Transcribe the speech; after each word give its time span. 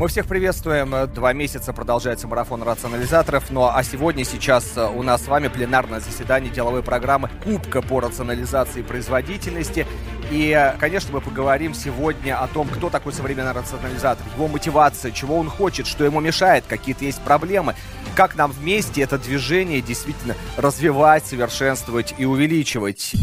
Мы 0.00 0.08
всех 0.08 0.26
приветствуем. 0.26 1.12
Два 1.12 1.34
месяца 1.34 1.74
продолжается 1.74 2.26
марафон 2.26 2.62
рационализаторов. 2.62 3.50
Ну 3.50 3.66
а 3.66 3.82
сегодня, 3.82 4.24
сейчас 4.24 4.74
э, 4.74 4.88
у 4.88 5.02
нас 5.02 5.24
с 5.24 5.28
вами 5.28 5.48
пленарное 5.48 6.00
заседание 6.00 6.50
деловой 6.50 6.82
программы 6.82 7.28
Кубка 7.44 7.82
по 7.82 8.00
рационализации 8.00 8.80
производительности. 8.80 9.86
И, 10.30 10.56
э, 10.56 10.78
конечно, 10.78 11.12
мы 11.12 11.20
поговорим 11.20 11.74
сегодня 11.74 12.42
о 12.42 12.48
том, 12.48 12.66
кто 12.68 12.88
такой 12.88 13.12
современный 13.12 13.52
рационализатор, 13.52 14.24
его 14.34 14.48
мотивация, 14.48 15.12
чего 15.12 15.38
он 15.38 15.50
хочет, 15.50 15.86
что 15.86 16.02
ему 16.02 16.20
мешает, 16.20 16.64
какие-то 16.66 17.04
есть 17.04 17.20
проблемы, 17.20 17.74
как 18.16 18.36
нам 18.36 18.52
вместе 18.52 19.02
это 19.02 19.18
движение 19.18 19.82
действительно 19.82 20.34
развивать, 20.56 21.26
совершенствовать 21.26 22.14
и 22.16 22.24
увеличивать. 22.24 23.16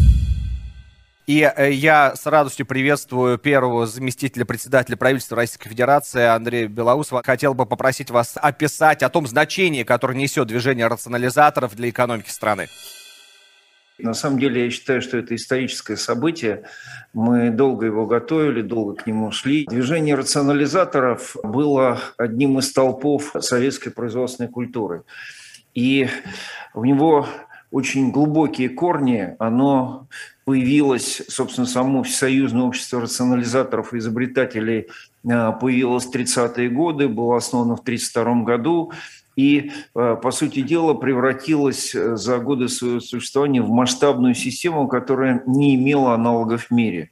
И 1.27 1.41
э, 1.41 1.73
я 1.73 2.15
с 2.15 2.25
радостью 2.25 2.65
приветствую 2.65 3.37
первого 3.37 3.85
заместителя 3.85 4.45
председателя 4.45 4.95
правительства 4.95 5.35
Российской 5.35 5.67
Федерации 5.67 6.23
Андрея 6.23 6.69
Белоусова. 6.69 7.21
Хотел 7.21 7.53
бы 7.53 7.65
попросить 7.65 8.09
вас 8.09 8.37
описать 8.37 9.03
о 9.03 9.09
том 9.09 9.27
значении, 9.27 9.83
которое 9.83 10.15
несет 10.15 10.47
движение 10.47 10.87
рационализаторов 10.87 11.75
для 11.75 11.89
экономики 11.89 12.29
страны. 12.29 12.69
На 13.97 14.13
самом 14.13 14.39
деле 14.39 14.63
я 14.63 14.71
считаю, 14.71 15.01
что 15.01 15.17
это 15.17 15.35
историческое 15.35 15.97
событие. 15.97 16.63
Мы 17.11 17.49
долго 17.49 17.87
его 17.87 18.05
готовили, 18.05 18.61
долго 18.61 18.95
к 18.95 19.05
нему 19.05 19.29
шли. 19.31 19.65
Движение 19.65 20.15
рационализаторов 20.15 21.35
было 21.43 21.99
одним 22.17 22.57
из 22.59 22.69
столпов 22.69 23.35
советской 23.41 23.89
производственной 23.89 24.47
культуры. 24.47 25.03
И 25.73 26.07
у 26.73 26.85
него 26.85 27.27
очень 27.69 28.11
глубокие 28.11 28.69
корни, 28.69 29.35
оно 29.39 30.07
появилось, 30.47 31.21
собственно, 31.27 31.67
само 31.67 32.01
Всесоюзное 32.03 32.63
общество 32.63 33.01
рационализаторов 33.01 33.93
и 33.93 33.97
изобретателей 33.97 34.87
а, 35.29 35.51
появилось 35.51 36.05
в 36.05 36.15
30-е 36.15 36.69
годы, 36.69 37.09
было 37.09 37.35
основано 37.35 37.75
в 37.75 37.81
1932 37.81 38.43
году 38.43 38.93
и, 39.35 39.73
а, 39.93 40.15
по 40.15 40.31
сути 40.31 40.61
дела, 40.61 40.93
превратилось 40.93 41.93
э, 41.93 42.15
за 42.15 42.39
годы 42.39 42.69
своего 42.69 43.01
существования 43.01 43.61
в 43.61 43.69
масштабную 43.69 44.35
систему, 44.35 44.87
которая 44.87 45.43
не 45.45 45.75
имела 45.75 46.13
аналогов 46.13 46.67
в 46.67 46.71
мире. 46.71 47.11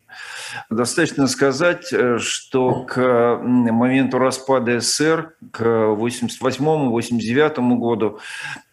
Достаточно 0.69 1.27
сказать, 1.27 1.91
э, 1.91 2.19
что 2.19 2.85
к 2.85 3.41
моменту 3.43 4.17
распада 4.17 4.79
СССР, 4.79 5.33
к 5.51 5.61
1988-1989 5.61 7.77
году, 7.77 8.19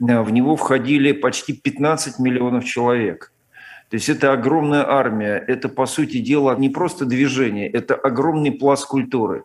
э, 0.00 0.22
в 0.22 0.30
него 0.30 0.54
входили 0.54 1.10
почти 1.10 1.52
15 1.52 2.20
миллионов 2.20 2.64
человек. 2.64 3.31
То 3.92 3.96
есть 3.96 4.08
это 4.08 4.32
огромная 4.32 4.88
армия, 4.88 5.36
это, 5.46 5.68
по 5.68 5.84
сути 5.84 6.16
дела, 6.16 6.56
не 6.56 6.70
просто 6.70 7.04
движение, 7.04 7.68
это 7.68 7.94
огромный 7.94 8.50
пласт 8.50 8.86
культуры. 8.86 9.44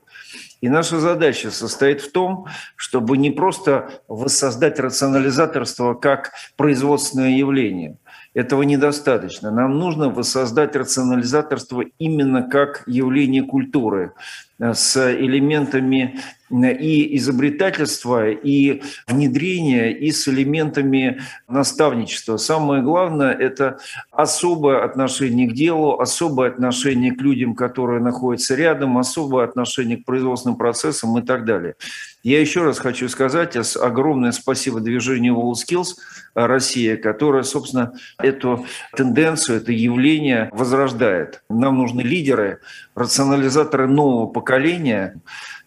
И 0.61 0.69
наша 0.69 0.99
задача 1.01 1.51
состоит 1.51 1.99
в 1.99 2.13
том, 2.13 2.45
чтобы 2.77 3.17
не 3.17 3.31
просто 3.31 3.89
воссоздать 4.07 4.79
рационализаторство 4.79 5.95
как 5.95 6.31
производственное 6.55 7.31
явление. 7.31 7.97
Этого 8.33 8.63
недостаточно. 8.63 9.51
Нам 9.51 9.77
нужно 9.77 10.09
воссоздать 10.09 10.77
рационализаторство 10.77 11.83
именно 11.99 12.41
как 12.41 12.83
явление 12.87 13.43
культуры, 13.43 14.13
с 14.59 14.97
элементами 15.13 16.19
э, 16.49 16.73
и 16.73 17.17
изобретательства, 17.17 18.29
и 18.29 18.81
внедрения, 19.07 19.91
и 19.91 20.11
с 20.11 20.27
элементами 20.27 21.21
наставничества. 21.47 22.37
Самое 22.37 22.81
главное– 22.81 23.33
это 23.39 23.79
особое 24.11 24.83
отношение 24.83 25.47
к 25.47 25.53
делу, 25.53 25.99
особое 25.99 26.49
отношение 26.49 27.11
к 27.11 27.21
людям, 27.21 27.55
которые 27.55 28.01
находятся 28.01 28.55
рядом, 28.55 28.97
особое 28.97 29.45
отношение 29.45 29.97
к 29.97 30.05
производственным 30.05 30.57
процессам 30.57 31.17
и 31.17 31.21
так 31.21 31.45
далее. 31.45 31.75
Я 32.23 32.41
еще 32.41 32.63
раз 32.63 32.79
хочу 32.79 33.07
сказать 33.07 33.55
огромное 33.77 34.33
спасибо 34.33 34.81
движению 34.81 35.35
WorldSkills 35.35 35.95
Россия, 36.35 36.97
которое, 36.97 37.43
собственно, 37.43 37.93
эту 38.19 38.65
тенденцию, 38.95 39.57
это 39.57 39.71
явление 39.71 40.49
возрождает. 40.51 41.41
Нам 41.49 41.77
нужны 41.77 42.01
лидеры, 42.01 42.59
рационализаторы 42.95 43.87
нового 43.87 44.25
поколения. 44.25 44.46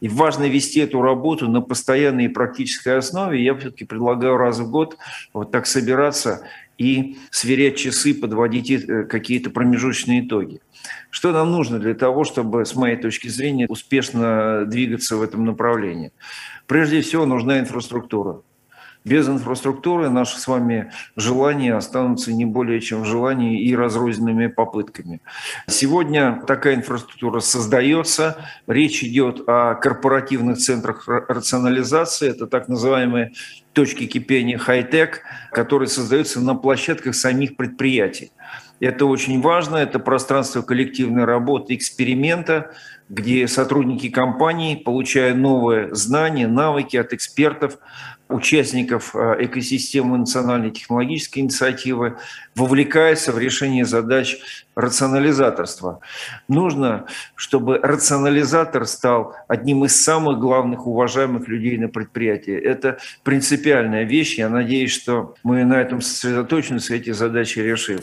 И 0.00 0.08
важно 0.08 0.44
вести 0.44 0.80
эту 0.80 1.02
работу 1.02 1.48
на 1.48 1.60
постоянной 1.60 2.24
и 2.24 2.28
практической 2.28 2.96
основе. 2.98 3.42
Я 3.42 3.54
все-таки 3.54 3.84
предлагаю 3.84 4.36
раз 4.36 4.58
в 4.58 4.70
год 4.70 4.96
вот 5.32 5.50
так 5.50 5.66
собираться 5.66 6.42
и 6.78 7.18
сверять 7.30 7.76
часы, 7.76 8.14
подводить 8.14 8.70
э, 8.70 9.04
какие-то 9.04 9.50
промежуточные 9.50 10.26
итоги. 10.26 10.60
Что 11.10 11.30
нам 11.30 11.50
нужно 11.50 11.78
для 11.78 11.94
того, 11.94 12.24
чтобы, 12.24 12.64
с 12.64 12.74
моей 12.74 12.96
точки 12.96 13.28
зрения, 13.28 13.66
успешно 13.68 14.64
двигаться 14.64 15.16
в 15.16 15.22
этом 15.22 15.44
направлении? 15.44 16.12
Прежде 16.66 17.02
всего, 17.02 17.26
нужна 17.26 17.60
инфраструктура. 17.60 18.40
Без 19.04 19.26
инфраструктуры 19.28 20.10
наши 20.10 20.38
с 20.38 20.46
вами 20.46 20.92
желания 21.16 21.74
останутся 21.74 22.34
не 22.34 22.44
более 22.44 22.80
чем 22.80 23.06
желаниями 23.06 23.62
и 23.62 23.74
разрозненными 23.74 24.48
попытками. 24.48 25.22
Сегодня 25.68 26.42
такая 26.46 26.74
инфраструктура 26.74 27.40
создается. 27.40 28.36
Речь 28.66 29.02
идет 29.02 29.42
о 29.46 29.74
корпоративных 29.74 30.58
центрах 30.58 31.08
рационализации. 31.08 32.28
Это 32.28 32.46
так 32.46 32.68
называемые 32.68 33.32
точки 33.72 34.06
кипения 34.06 34.58
хай-тек, 34.58 35.22
которые 35.50 35.88
создаются 35.88 36.40
на 36.40 36.54
площадках 36.54 37.14
самих 37.14 37.56
предприятий. 37.56 38.32
Это 38.80 39.06
очень 39.06 39.40
важно, 39.40 39.76
это 39.76 39.98
пространство 39.98 40.62
коллективной 40.62 41.24
работы, 41.24 41.74
эксперимента, 41.74 42.72
где 43.10 43.48
сотрудники 43.48 44.08
компании, 44.08 44.76
получая 44.76 45.34
новые 45.34 45.92
знания, 45.94 46.46
навыки 46.46 46.96
от 46.96 47.12
экспертов, 47.12 47.76
участников 48.28 49.16
э, 49.16 49.36
экосистемы 49.40 50.16
национальной 50.16 50.70
технологической 50.70 51.42
инициативы, 51.42 52.18
вовлекаются 52.54 53.32
в 53.32 53.38
решение 53.40 53.84
задач 53.84 54.38
рационализаторства. 54.76 55.98
Нужно, 56.46 57.06
чтобы 57.34 57.78
рационализатор 57.78 58.86
стал 58.86 59.34
одним 59.48 59.84
из 59.84 60.00
самых 60.00 60.38
главных 60.38 60.86
уважаемых 60.86 61.48
людей 61.48 61.76
на 61.78 61.88
предприятии. 61.88 62.54
Это 62.54 62.98
принципиальная 63.24 64.04
вещь. 64.04 64.38
Я 64.38 64.48
надеюсь, 64.48 64.92
что 64.92 65.34
мы 65.42 65.64
на 65.64 65.80
этом 65.80 66.00
сосредоточимся, 66.00 66.94
эти 66.94 67.10
задачи 67.10 67.58
решим. 67.58 67.98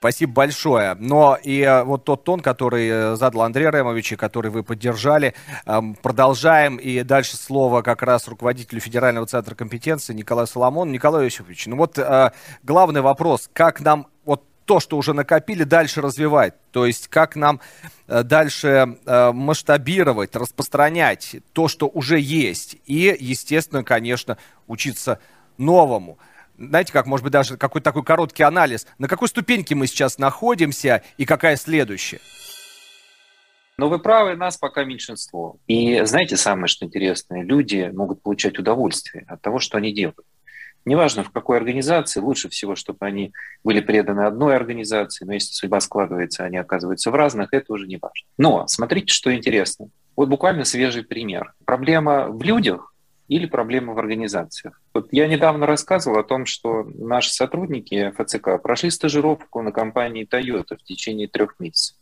Спасибо 0.00 0.32
большое. 0.32 0.94
Но 0.98 1.36
и 1.42 1.60
э, 1.60 1.82
вот 1.82 2.04
тот 2.04 2.24
тон, 2.24 2.40
который 2.40 2.88
э, 2.88 3.16
задал 3.16 3.42
Андрей 3.42 3.66
Ремович, 3.66 4.12
и 4.12 4.16
который 4.16 4.50
вы 4.50 4.62
поддержали, 4.62 5.34
эм, 5.66 5.94
продолжаем. 5.94 6.78
И 6.78 7.02
дальше 7.02 7.36
слово 7.36 7.82
как 7.82 8.02
раз 8.02 8.26
руководителю 8.26 8.80
Федерального 8.80 9.26
центра 9.26 9.54
компетенции 9.54 10.14
Николаю 10.14 10.46
Соломону. 10.46 10.90
Николай 10.90 11.26
Иосифович, 11.26 11.66
ну 11.66 11.76
вот 11.76 11.98
э, 11.98 12.30
главный 12.62 13.02
вопрос, 13.02 13.50
как 13.52 13.82
нам 13.82 14.06
вот 14.24 14.42
то, 14.64 14.80
что 14.80 14.96
уже 14.96 15.12
накопили, 15.12 15.64
дальше 15.64 16.00
развивать? 16.00 16.54
То 16.70 16.86
есть 16.86 17.08
как 17.08 17.36
нам 17.36 17.60
дальше 18.06 18.96
масштабировать, 19.04 20.34
распространять 20.34 21.36
то, 21.52 21.68
что 21.68 21.88
уже 21.88 22.18
есть? 22.18 22.78
И, 22.86 23.14
естественно, 23.20 23.84
конечно, 23.84 24.38
учиться 24.66 25.18
новому 25.58 26.18
знаете, 26.60 26.92
как, 26.92 27.06
может 27.06 27.24
быть, 27.24 27.32
даже 27.32 27.56
какой-то 27.56 27.84
такой 27.84 28.04
короткий 28.04 28.42
анализ, 28.42 28.86
на 28.98 29.08
какой 29.08 29.28
ступеньке 29.28 29.74
мы 29.74 29.86
сейчас 29.86 30.18
находимся 30.18 31.02
и 31.16 31.24
какая 31.24 31.56
следующая? 31.56 32.20
Но 33.78 33.88
вы 33.88 33.98
правы, 33.98 34.36
нас 34.36 34.58
пока 34.58 34.84
меньшинство. 34.84 35.56
И 35.66 36.04
знаете, 36.04 36.36
самое 36.36 36.66
что 36.66 36.84
интересное, 36.84 37.42
люди 37.42 37.90
могут 37.94 38.22
получать 38.22 38.58
удовольствие 38.58 39.24
от 39.26 39.40
того, 39.40 39.58
что 39.58 39.78
они 39.78 39.94
делают. 39.94 40.26
Неважно, 40.84 41.24
в 41.24 41.30
какой 41.30 41.56
организации, 41.56 42.20
лучше 42.20 42.48
всего, 42.48 42.74
чтобы 42.74 42.98
они 43.00 43.32
были 43.64 43.80
преданы 43.80 44.22
одной 44.22 44.56
организации, 44.56 45.24
но 45.24 45.32
если 45.34 45.52
судьба 45.52 45.80
складывается, 45.80 46.44
они 46.44 46.56
оказываются 46.56 47.10
в 47.10 47.14
разных, 47.14 47.52
это 47.52 47.72
уже 47.72 47.86
не 47.86 47.96
важно. 47.96 48.26
Но 48.38 48.66
смотрите, 48.66 49.12
что 49.12 49.34
интересно. 49.34 49.88
Вот 50.16 50.28
буквально 50.28 50.64
свежий 50.64 51.02
пример. 51.02 51.54
Проблема 51.64 52.28
в 52.28 52.42
людях, 52.42 52.89
или 53.30 53.46
проблемы 53.46 53.94
в 53.94 53.98
организациях. 54.00 54.82
Вот 54.92 55.08
я 55.12 55.28
недавно 55.28 55.64
рассказывал 55.64 56.18
о 56.18 56.24
том, 56.24 56.46
что 56.46 56.82
наши 56.82 57.32
сотрудники 57.32 58.12
ФЦК 58.18 58.60
прошли 58.60 58.90
стажировку 58.90 59.62
на 59.62 59.70
компании 59.70 60.26
Toyota 60.28 60.76
в 60.76 60.82
течение 60.82 61.28
трех 61.28 61.60
месяцев. 61.60 61.96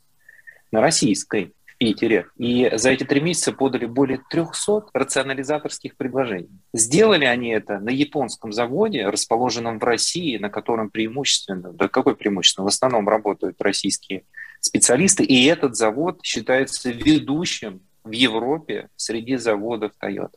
На 0.73 0.81
российской, 0.81 1.53
в 1.67 1.77
Питере. 1.77 2.29
И 2.39 2.71
за 2.75 2.91
эти 2.91 3.05
три 3.05 3.21
месяца 3.21 3.53
подали 3.53 3.85
более 3.85 4.23
300 4.31 4.87
рационализаторских 4.95 5.97
предложений. 5.97 6.49
Сделали 6.73 7.27
они 7.27 7.51
это 7.51 7.79
на 7.79 7.91
японском 7.91 8.51
заводе, 8.51 9.07
расположенном 9.07 9.79
в 9.79 9.85
России, 9.85 10.39
на 10.39 10.49
котором 10.49 10.89
преимущественно, 10.89 11.75
да 11.75 11.89
какое 11.89 12.15
преимущественно, 12.15 12.65
в 12.65 12.69
основном 12.69 13.07
работают 13.07 13.61
российские 13.61 14.25
специалисты. 14.61 15.25
И 15.25 15.45
этот 15.45 15.77
завод 15.77 16.21
считается 16.23 16.91
ведущим 16.91 17.83
в 18.03 18.13
Европе 18.13 18.89
среди 18.97 19.37
заводов 19.37 19.93
Toyota. 20.03 20.33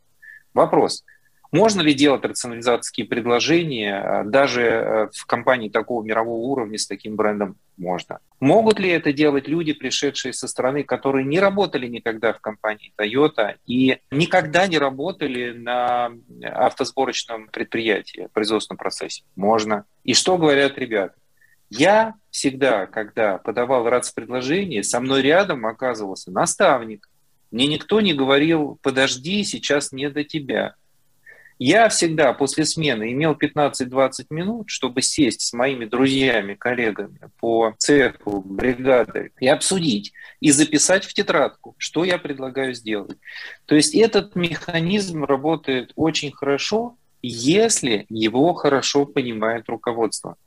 Вопрос. 0.53 1.03
Можно 1.51 1.81
ли 1.81 1.94
делать 1.94 2.24
рационализаторские 2.24 3.06
предложения 3.06 4.00
а, 4.00 4.24
даже 4.24 4.62
э, 4.62 5.07
в 5.13 5.25
компании 5.25 5.68
такого 5.68 6.01
мирового 6.01 6.39
уровня 6.39 6.77
с 6.77 6.88
таким 6.88 7.18
брендом? 7.18 7.57
Можно. 7.77 8.19
Могут 8.39 8.80
ли 8.80 8.89
это 8.89 9.12
делать 9.12 9.48
люди, 9.48 9.74
пришедшие 9.74 10.33
со 10.33 10.48
стороны, 10.48 10.83
которые 10.83 11.25
не 11.25 11.39
работали 11.39 11.88
никогда 11.88 12.31
в 12.31 12.39
компании 12.39 12.94
Toyota 12.98 13.56
и 13.65 13.98
никогда 14.12 14.68
не 14.68 14.77
работали 14.77 15.51
на 15.51 16.12
автосборочном 16.42 17.48
предприятии, 17.48 18.30
производственном 18.33 18.77
процессе? 18.77 19.24
Можно. 19.36 19.86
И 20.03 20.13
что 20.13 20.38
говорят 20.38 20.77
ребята? 20.77 21.15
Я 21.69 22.15
всегда, 22.30 22.86
когда 22.86 23.38
подавал 23.38 23.89
РАЦ-предложение, 23.89 24.83
со 24.83 25.00
мной 25.00 25.21
рядом 25.21 25.65
оказывался 25.65 26.31
наставник. 26.31 27.09
Мне 27.51 27.68
никто 27.68 28.00
не 28.00 28.13
говорил, 28.13 28.80
подожди, 28.81 29.44
сейчас 29.44 29.92
не 29.92 30.09
до 30.09 30.24
тебя. 30.24 30.75
Я 31.59 31.89
всегда 31.89 32.33
после 32.33 32.65
смены 32.65 33.12
имел 33.12 33.33
15-20 33.33 34.27
минут, 34.31 34.69
чтобы 34.69 35.03
сесть 35.03 35.42
с 35.42 35.53
моими 35.53 35.86
друзьями, 35.86 36.56
коллегами 36.56 37.19
по 37.39 37.75
цеху, 37.77 38.42
бригады 38.42 39.31
и 39.39 39.48
обсудить, 39.48 40.12
и 40.39 40.50
записать 40.50 41.06
в 41.06 41.13
тетрадку, 41.13 41.75
что 41.77 42.03
я 42.03 42.18
предлагаю 42.18 42.74
сделать. 42.74 43.18
То 43.65 43.75
есть 43.75 43.94
этот 43.94 44.36
механизм 44.36 45.24
работает 45.24 45.92
очень 45.95 46.31
хорошо, 46.31 46.95
если 47.21 48.07
его 48.09 48.53
хорошо 48.56 49.06
понимает 49.06 49.69
руководство. 49.69 50.38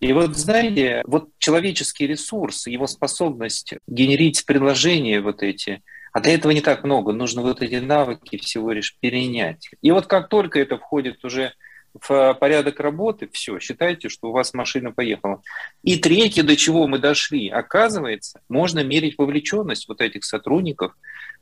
И 0.00 0.12
вот, 0.12 0.36
знаете, 0.36 1.02
вот 1.06 1.30
человеческий 1.38 2.06
ресурс, 2.06 2.66
его 2.66 2.86
способность 2.86 3.72
генерить 3.86 4.44
предложения 4.44 5.20
вот 5.20 5.42
эти– 5.42 5.82
а 6.12 6.20
для 6.20 6.34
этого 6.34 6.52
не 6.52 6.60
так 6.60 6.84
много. 6.84 7.12
Нужно 7.12 7.42
вот 7.42 7.62
эти 7.62 7.76
навыки 7.76 8.36
всего 8.38 8.72
лишь 8.72 8.96
перенять. 9.00 9.70
И 9.82 9.90
вот 9.90 10.06
как 10.06 10.28
только 10.28 10.58
это 10.60 10.78
входит 10.78 11.24
уже 11.24 11.52
в 12.00 12.34
порядок 12.34 12.80
работы, 12.80 13.28
все, 13.32 13.58
считайте, 13.58 14.08
что 14.08 14.28
у 14.28 14.32
вас 14.32 14.54
машина 14.54 14.92
поехала. 14.92 15.42
И 15.82 15.96
третье, 15.96 16.42
до 16.42 16.56
чего 16.56 16.86
мы 16.86 16.98
дошли, 16.98 17.48
оказывается, 17.48 18.40
можно 18.48 18.82
мерить 18.84 19.16
вовлеченность 19.18 19.88
вот 19.88 20.00
этих 20.00 20.24
сотрудников 20.24 20.92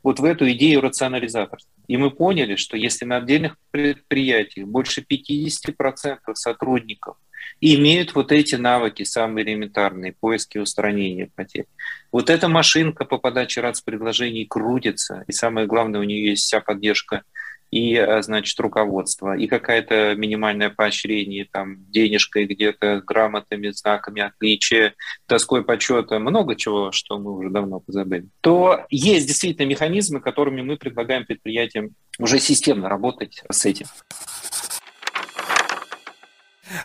вот 0.03 0.19
в 0.19 0.25
эту 0.25 0.49
идею 0.51 0.81
рационализаторства. 0.81 1.71
И 1.87 1.97
мы 1.97 2.11
поняли, 2.11 2.55
что 2.55 2.77
если 2.77 3.05
на 3.05 3.17
отдельных 3.17 3.57
предприятиях 3.71 4.67
больше 4.67 5.01
50% 5.01 6.17
сотрудников 6.33 7.17
имеют 7.61 8.13
вот 8.13 8.31
эти 8.31 8.55
навыки, 8.55 9.03
самые 9.03 9.45
элементарные, 9.45 10.13
поиски 10.13 10.57
устранения 10.57 11.29
потерь. 11.35 11.65
Вот 12.11 12.29
эта 12.29 12.47
машинка 12.47 13.05
по 13.05 13.17
подаче 13.17 13.61
РАЦ-предложений 13.61 14.45
крутится, 14.45 15.23
и 15.27 15.31
самое 15.31 15.67
главное, 15.67 15.99
у 15.99 16.03
нее 16.03 16.29
есть 16.29 16.43
вся 16.43 16.61
поддержка 16.61 17.23
и, 17.71 17.93
э, 17.95 18.21
значит, 18.21 18.59
руководство, 18.59 19.35
и 19.35 19.47
какое-то 19.47 20.15
минимальное 20.15 20.69
поощрение, 20.69 21.47
там, 21.51 21.89
денежкой 21.91 22.45
где-то, 22.45 23.01
грамотами, 23.05 23.69
знаками 23.69 24.21
отличия, 24.21 24.93
доской 25.27 25.63
почета, 25.63 26.19
много 26.19 26.55
чего, 26.55 26.91
что 26.91 27.17
мы 27.19 27.37
уже 27.37 27.49
давно 27.49 27.79
позабыли, 27.79 28.27
то 28.41 28.85
есть 28.89 29.27
действительно 29.27 29.67
механизмы, 29.67 30.19
которыми 30.21 30.61
мы 30.61 30.77
предлагаем 30.77 31.25
предприятиям 31.25 31.91
уже 32.19 32.39
системно 32.39 32.89
работать 32.89 33.43
с 33.51 33.65
этим. 33.65 33.87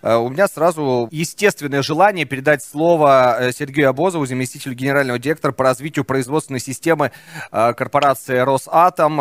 Э, 0.03 0.17
у 0.17 0.29
меня 0.29 0.49
сразу 0.49 1.09
естественное 1.11 1.83
желание 1.83 2.25
передать 2.25 2.63
слово 2.63 3.37
э, 3.39 3.53
Сергею 3.53 3.91
Обозову, 3.91 4.27
заместителю 4.27 4.75
генерального 4.75 5.19
директора 5.19 5.53
по 5.53 5.65
развитию 5.65 6.05
производственной 6.05 6.61
системы 6.61 7.13
э, 7.51 7.75
корпорации 7.75 8.39
«Росатом». 8.39 9.19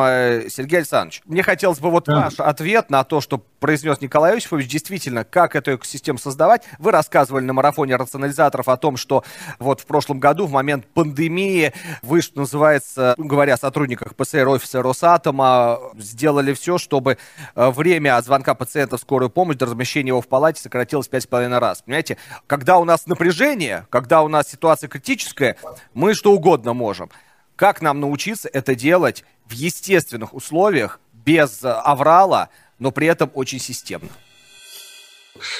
Сергей 0.49 0.77
Александрович, 0.77 1.21
мне 1.25 1.43
хотелось 1.43 1.79
бы 1.79 1.89
вот 1.89 2.05
да. 2.05 2.25
ваш 2.25 2.39
ответ 2.39 2.89
на 2.89 3.03
то, 3.03 3.21
что 3.21 3.43
произнес 3.61 4.01
Николай 4.01 4.33
Иосифович, 4.33 4.67
действительно, 4.67 5.23
как 5.23 5.55
эту 5.55 5.75
экосистему 5.75 6.17
создавать. 6.17 6.63
Вы 6.79 6.91
рассказывали 6.91 7.45
на 7.45 7.53
марафоне 7.53 7.95
рационализаторов 7.95 8.67
о 8.67 8.75
том, 8.75 8.97
что 8.97 9.23
вот 9.59 9.79
в 9.79 9.85
прошлом 9.85 10.19
году, 10.19 10.47
в 10.47 10.51
момент 10.51 10.85
пандемии, 10.87 11.71
вы, 12.01 12.21
что 12.21 12.39
называется, 12.39 13.13
говоря 13.17 13.53
о 13.53 13.57
сотрудниках 13.57 14.15
ПСР 14.15 14.49
офиса 14.49 14.81
Росатома, 14.81 15.79
сделали 15.97 16.53
все, 16.53 16.77
чтобы 16.77 17.19
время 17.55 18.17
от 18.17 18.25
звонка 18.25 18.55
пациента 18.55 18.97
в 18.97 19.01
скорую 19.01 19.29
помощь 19.29 19.57
до 19.57 19.67
размещения 19.67 20.09
его 20.09 20.21
в 20.21 20.27
палате 20.27 20.61
сократилось 20.61 21.07
5,5 21.07 21.59
раз. 21.59 21.83
Понимаете, 21.83 22.17
когда 22.47 22.79
у 22.79 22.83
нас 22.83 23.05
напряжение, 23.05 23.85
когда 23.91 24.23
у 24.23 24.27
нас 24.27 24.47
ситуация 24.47 24.87
критическая, 24.87 25.55
мы 25.93 26.15
что 26.15 26.33
угодно 26.33 26.73
можем. 26.73 27.11
Как 27.55 27.79
нам 27.83 27.99
научиться 27.99 28.49
это 28.51 28.73
делать 28.73 29.23
в 29.45 29.51
естественных 29.51 30.33
условиях, 30.33 30.99
без 31.13 31.59
аврала, 31.63 32.49
но 32.81 32.91
при 32.91 33.07
этом 33.07 33.31
очень 33.35 33.59
системно? 33.59 34.09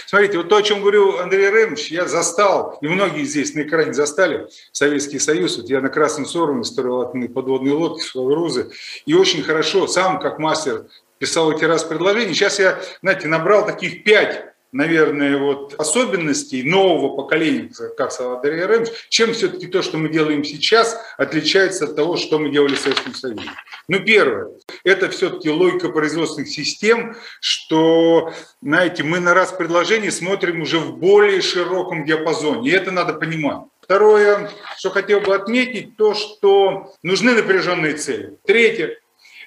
Смотрите, 0.06 0.38
вот 0.38 0.50
то, 0.50 0.58
о 0.58 0.64
чем 0.64 0.82
говорил 0.82 1.20
Андрей 1.20 1.50
Ремович, 1.50 1.92
я 1.92 2.08
застал, 2.08 2.78
и 2.82 2.88
многие 2.88 3.24
здесь 3.24 3.54
на 3.54 3.62
экране 3.62 3.94
застали 3.94 4.48
Советский 4.72 5.20
Союз. 5.20 5.58
Вот 5.58 5.70
я 5.70 5.82
на 5.82 5.90
Красном 5.90 6.26
Сороме 6.26 6.64
строил 6.64 7.06
подводные 7.30 7.74
лодки, 7.74 8.06
грузы, 8.14 8.72
и 9.06 9.14
очень 9.14 9.44
хорошо, 9.44 9.88
сам 9.88 10.20
как 10.20 10.40
мастер 10.40 10.88
писал 11.20 11.52
эти 11.52 11.64
раз 11.64 11.84
предложения. 11.84 12.34
Сейчас 12.34 12.60
я, 12.60 12.82
знаете, 13.02 13.28
набрал 13.28 13.66
таких 13.66 14.04
пять 14.04 14.51
наверное, 14.72 15.38
вот 15.38 15.76
особенностей 15.78 16.64
нового 16.64 17.16
поколения, 17.16 17.70
как 17.98 18.12
сказал 18.12 18.42
Дарья 18.42 18.68
Рэмс, 18.68 18.90
чем 19.10 19.34
все-таки 19.34 19.68
то, 19.68 19.82
что 19.82 19.98
мы 19.98 20.10
делаем 20.10 20.44
сейчас, 20.44 20.98
отличается 21.18 21.86
от 21.86 21.96
того, 21.96 22.18
что 22.18 22.40
мы 22.40 22.50
делали 22.50 22.76
в 22.76 22.80
Советском 22.80 23.14
Союзе. 23.14 23.50
Ну, 23.88 24.00
первое, 24.00 24.48
это 24.84 25.10
все-таки 25.10 25.50
логика 25.50 25.90
производственных 25.90 26.50
систем, 26.50 27.16
что, 27.40 28.34
знаете, 28.62 29.04
мы 29.04 29.20
на 29.20 29.34
раз 29.34 29.52
предложение 29.52 30.12
смотрим 30.12 30.62
уже 30.62 30.80
в 30.80 30.98
более 30.98 31.42
широком 31.42 32.06
диапазоне, 32.06 32.70
и 32.70 32.74
это 32.74 32.92
надо 32.92 33.14
понимать. 33.14 33.66
Второе, 33.82 34.50
что 34.78 34.90
хотел 34.90 35.20
бы 35.20 35.36
отметить, 35.36 35.98
то, 35.98 36.14
что 36.14 36.94
нужны 37.04 37.34
напряженные 37.34 37.94
цели. 37.94 38.38
Третье, 38.46 38.98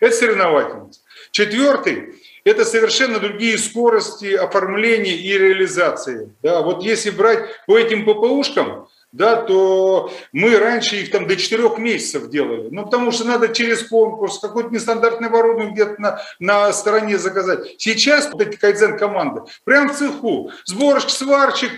это 0.00 0.15
соревновательность. 0.15 1.03
Четвертый, 1.31 2.15
это 2.44 2.64
совершенно 2.64 3.19
другие 3.19 3.58
скорости 3.58 4.32
оформления 4.35 5.17
и 5.17 5.37
реализации. 5.37 6.31
Да, 6.43 6.62
вот 6.62 6.82
если 6.82 7.11
брать 7.11 7.41
по 7.67 7.79
этим 7.79 8.05
ППУшкам, 8.05 8.88
да, 9.12 9.37
то 9.37 10.11
мы 10.32 10.58
раньше 10.58 10.96
их 10.96 11.12
там 11.12 11.29
до 11.29 11.37
четырех 11.37 11.79
месяцев 11.79 12.29
делали. 12.31 12.69
Ну, 12.70 12.85
потому 12.85 13.12
что 13.12 13.25
надо 13.25 13.49
через 13.49 13.87
конкурс, 13.87 14.41
какой-то 14.41 14.70
нестандартное 14.70 15.29
оборудование 15.29 15.73
где-то 15.73 16.02
на, 16.02 16.20
на 16.41 16.73
стороне 16.73 17.17
заказать. 17.17 17.76
Сейчас 17.79 18.29
вот 18.32 18.43
эти 18.43 18.56
кайдзен-команды, 18.56 19.43
прям 19.62 19.88
в 19.88 19.96
цеху, 19.96 20.50
сборщик, 20.64 21.11
сварщик, 21.11 21.70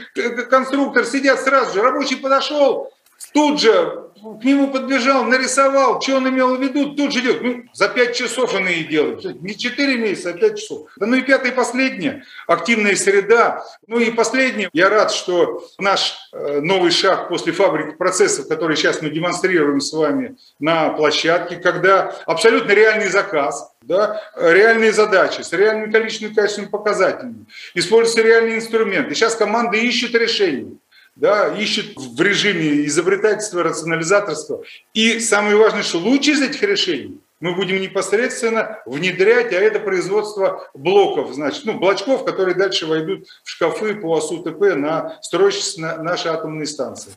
конструктор 0.48 1.04
сидят 1.04 1.38
сразу 1.40 1.74
же, 1.74 1.82
рабочий 1.82 2.16
подошел, 2.16 2.90
тут 3.32 3.60
же 3.60 4.06
к 4.40 4.44
нему 4.44 4.68
подбежал, 4.68 5.24
нарисовал, 5.24 6.00
что 6.00 6.16
он 6.16 6.28
имел 6.28 6.56
в 6.56 6.62
виду, 6.62 6.94
тут 6.94 7.12
же 7.12 7.20
идет. 7.20 7.42
Ну, 7.42 7.64
за 7.72 7.88
пять 7.88 8.16
часов 8.16 8.54
он 8.54 8.66
и 8.68 8.84
делает. 8.84 9.42
Не 9.42 9.56
четыре 9.56 9.96
месяца, 9.98 10.30
а 10.30 10.32
пять 10.32 10.58
часов. 10.58 10.88
Да 10.96 11.06
ну 11.06 11.16
и 11.16 11.22
пятое 11.22 11.52
и 11.52 11.54
последнее, 11.54 12.24
активная 12.46 12.96
среда. 12.96 13.64
Ну 13.86 14.00
и 14.00 14.10
последнее, 14.10 14.70
я 14.72 14.88
рад, 14.88 15.12
что 15.12 15.64
наш 15.78 16.16
э, 16.32 16.60
новый 16.60 16.90
шаг 16.90 17.28
после 17.28 17.52
фабрики 17.52 17.96
процессов, 17.96 18.48
который 18.48 18.76
сейчас 18.76 19.02
мы 19.02 19.10
демонстрируем 19.10 19.80
с 19.80 19.92
вами 19.92 20.36
на 20.58 20.90
площадке, 20.90 21.56
когда 21.56 22.14
абсолютно 22.26 22.72
реальный 22.72 23.08
заказ, 23.08 23.72
да, 23.82 24.20
реальные 24.36 24.92
задачи 24.92 25.42
с 25.42 25.52
реальным 25.52 25.92
количеством 25.92 26.30
и 26.30 26.34
качественными 26.34 26.70
показателями, 26.70 27.46
используются 27.74 28.22
реальные 28.22 28.56
инструменты. 28.56 29.14
Сейчас 29.14 29.36
команда 29.36 29.76
ищет 29.76 30.14
решения 30.14 30.76
да, 31.16 31.48
ищет 31.48 31.96
в 31.96 32.20
режиме 32.20 32.84
изобретательства, 32.86 33.62
рационализаторства. 33.62 34.62
И 34.94 35.18
самое 35.18 35.56
важное, 35.56 35.82
что 35.82 35.98
лучше 35.98 36.32
из 36.32 36.42
этих 36.42 36.62
решений 36.62 37.18
мы 37.40 37.54
будем 37.54 37.80
непосредственно 37.80 38.78
внедрять, 38.86 39.52
а 39.52 39.56
это 39.56 39.80
производство 39.80 40.70
блоков, 40.74 41.34
значит, 41.34 41.64
ну, 41.64 41.78
блочков, 41.78 42.24
которые 42.24 42.54
дальше 42.54 42.86
войдут 42.86 43.26
в 43.44 43.50
шкафы 43.50 43.94
по 43.96 44.16
АСУ 44.16 44.42
ТП 44.42 44.76
на 44.76 45.18
строящиеся 45.22 45.80
на 45.80 46.02
наши 46.02 46.28
атомные 46.28 46.66
станции. 46.66 47.12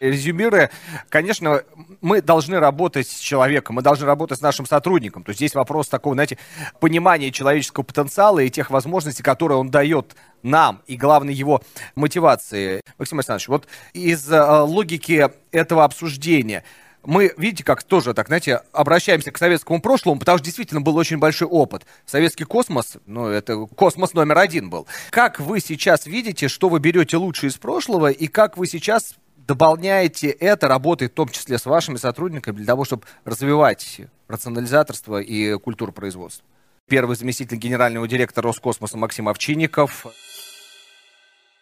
Резюмируя, 0.00 0.70
конечно, 1.08 1.64
мы 2.00 2.22
должны 2.22 2.60
работать 2.60 3.08
с 3.08 3.18
человеком, 3.18 3.76
мы 3.76 3.82
должны 3.82 4.06
работать 4.06 4.38
с 4.38 4.42
нашим 4.42 4.64
сотрудником. 4.64 5.24
То 5.24 5.30
есть 5.30 5.40
здесь 5.40 5.54
вопрос 5.56 5.88
такого, 5.88 6.14
знаете, 6.14 6.38
понимания 6.78 7.32
человеческого 7.32 7.82
потенциала 7.82 8.38
и 8.38 8.48
тех 8.48 8.70
возможностей, 8.70 9.24
которые 9.24 9.58
он 9.58 9.70
дает 9.70 10.14
нам, 10.44 10.82
и 10.86 10.96
главное 10.96 11.34
его 11.34 11.62
мотивации. 11.96 12.80
Максим 12.96 13.18
Александрович, 13.18 13.48
вот 13.48 13.66
из 13.92 14.30
э, 14.30 14.40
логики 14.60 15.30
этого 15.50 15.82
обсуждения, 15.82 16.62
мы, 17.04 17.32
видите, 17.36 17.64
как 17.64 17.82
тоже 17.82 18.14
так, 18.14 18.28
знаете, 18.28 18.62
обращаемся 18.72 19.32
к 19.32 19.38
советскому 19.38 19.80
прошлому, 19.80 20.20
потому 20.20 20.38
что 20.38 20.44
действительно 20.44 20.80
был 20.80 20.96
очень 20.96 21.18
большой 21.18 21.48
опыт. 21.48 21.84
Советский 22.06 22.44
космос, 22.44 22.98
ну, 23.06 23.26
это 23.26 23.66
космос 23.66 24.14
номер 24.14 24.38
один 24.38 24.70
был. 24.70 24.86
Как 25.10 25.40
вы 25.40 25.58
сейчас 25.58 26.06
видите, 26.06 26.46
что 26.46 26.68
вы 26.68 26.78
берете 26.78 27.16
лучше 27.16 27.48
из 27.48 27.56
прошлого, 27.56 28.12
и 28.12 28.28
как 28.28 28.56
вы 28.56 28.68
сейчас 28.68 29.16
дополняете 29.48 30.28
это 30.28 30.68
работой, 30.68 31.08
в 31.08 31.12
том 31.12 31.28
числе 31.30 31.58
с 31.58 31.64
вашими 31.64 31.96
сотрудниками, 31.96 32.56
для 32.56 32.66
того, 32.66 32.84
чтобы 32.84 33.04
развивать 33.24 34.02
рационализаторство 34.28 35.20
и 35.20 35.58
культуру 35.58 35.90
производства? 35.90 36.44
Первый 36.88 37.16
заместитель 37.16 37.56
генерального 37.56 38.06
директора 38.06 38.46
Роскосмоса 38.46 38.98
Максим 38.98 39.28
Овчинников. 39.28 40.06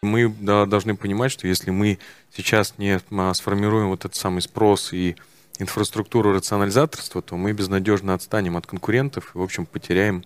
Мы 0.02 0.28
да, 0.40 0.66
должны 0.66 0.96
понимать, 0.96 1.32
что 1.32 1.48
если 1.48 1.70
мы 1.70 1.98
сейчас 2.34 2.74
не 2.76 3.00
сформируем 3.34 3.88
вот 3.88 4.00
этот 4.04 4.16
самый 4.16 4.42
спрос 4.42 4.92
и 4.92 5.16
инфраструктуру 5.58 6.32
рационализаторства, 6.32 7.22
то 7.22 7.36
мы 7.36 7.52
безнадежно 7.52 8.14
отстанем 8.14 8.56
от 8.56 8.66
конкурентов 8.66 9.30
и, 9.34 9.38
в 9.38 9.42
общем, 9.42 9.64
потеряем 9.64 10.24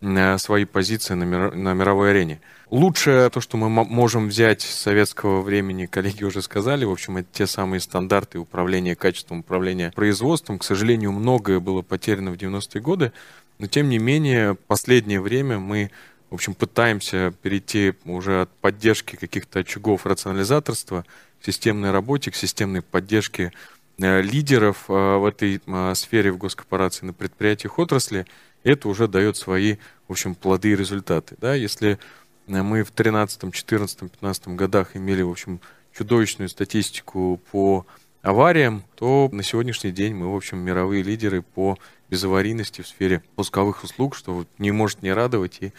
э, 0.00 0.38
свои 0.38 0.64
позиции 0.64 1.14
на, 1.14 1.24
мир, 1.24 1.54
на 1.54 1.72
мировой 1.72 2.10
арене. 2.10 2.40
Лучшее 2.70 3.30
то, 3.30 3.40
что 3.40 3.56
мы 3.56 3.68
можем 3.68 4.28
взять 4.28 4.62
с 4.62 4.74
советского 4.74 5.40
времени, 5.40 5.86
коллеги 5.86 6.24
уже 6.24 6.42
сказали, 6.42 6.84
в 6.84 6.90
общем, 6.90 7.18
это 7.18 7.28
те 7.32 7.46
самые 7.46 7.80
стандарты 7.80 8.38
управления 8.38 8.96
качеством, 8.96 9.40
управления 9.40 9.92
производством. 9.94 10.58
К 10.58 10.64
сожалению, 10.64 11.12
многое 11.12 11.60
было 11.60 11.82
потеряно 11.82 12.32
в 12.32 12.34
90-е 12.34 12.80
годы, 12.80 13.12
но 13.58 13.66
тем 13.66 13.88
не 13.88 13.98
менее, 13.98 14.54
последнее 14.54 15.20
время 15.20 15.58
мы 15.58 15.90
в 16.28 16.34
общем, 16.34 16.54
пытаемся 16.54 17.32
перейти 17.40 17.94
уже 18.04 18.42
от 18.42 18.50
поддержки 18.56 19.14
каких-то 19.14 19.60
очагов 19.60 20.06
рационализаторства 20.06 21.06
к 21.40 21.44
системной 21.44 21.92
работе, 21.92 22.32
к 22.32 22.34
системной 22.34 22.82
поддержке 22.82 23.52
Э, 23.98 24.20
лидеров 24.20 24.84
э, 24.88 24.92
в 24.92 25.24
этой 25.24 25.60
э, 25.66 25.94
сфере 25.94 26.30
в 26.30 26.36
госкорпорации 26.36 27.06
на 27.06 27.14
предприятиях 27.14 27.78
отрасли, 27.78 28.26
это 28.62 28.88
уже 28.88 29.08
дает 29.08 29.38
свои, 29.38 29.76
в 30.06 30.12
общем, 30.12 30.34
плоды 30.34 30.72
и 30.72 30.76
результаты. 30.76 31.36
Да? 31.40 31.54
Если 31.54 31.98
мы 32.46 32.82
в 32.82 32.94
2013, 32.94 33.40
2014, 33.40 33.98
2015 33.98 34.48
годах 34.48 34.96
имели, 34.96 35.22
в 35.22 35.30
общем, 35.30 35.60
чудовищную 35.96 36.48
статистику 36.48 37.40
по 37.50 37.86
авариям, 38.22 38.84
то 38.96 39.28
на 39.32 39.42
сегодняшний 39.42 39.92
день 39.92 40.14
мы, 40.14 40.32
в 40.32 40.36
общем, 40.36 40.58
мировые 40.58 41.02
лидеры 41.02 41.42
по 41.42 41.78
безаварийности 42.08 42.82
в 42.82 42.88
сфере 42.88 43.22
пусковых 43.34 43.82
услуг, 43.82 44.14
что 44.14 44.46
не 44.58 44.70
может 44.70 45.02
не 45.02 45.12
радовать 45.12 45.58
и 45.60 45.72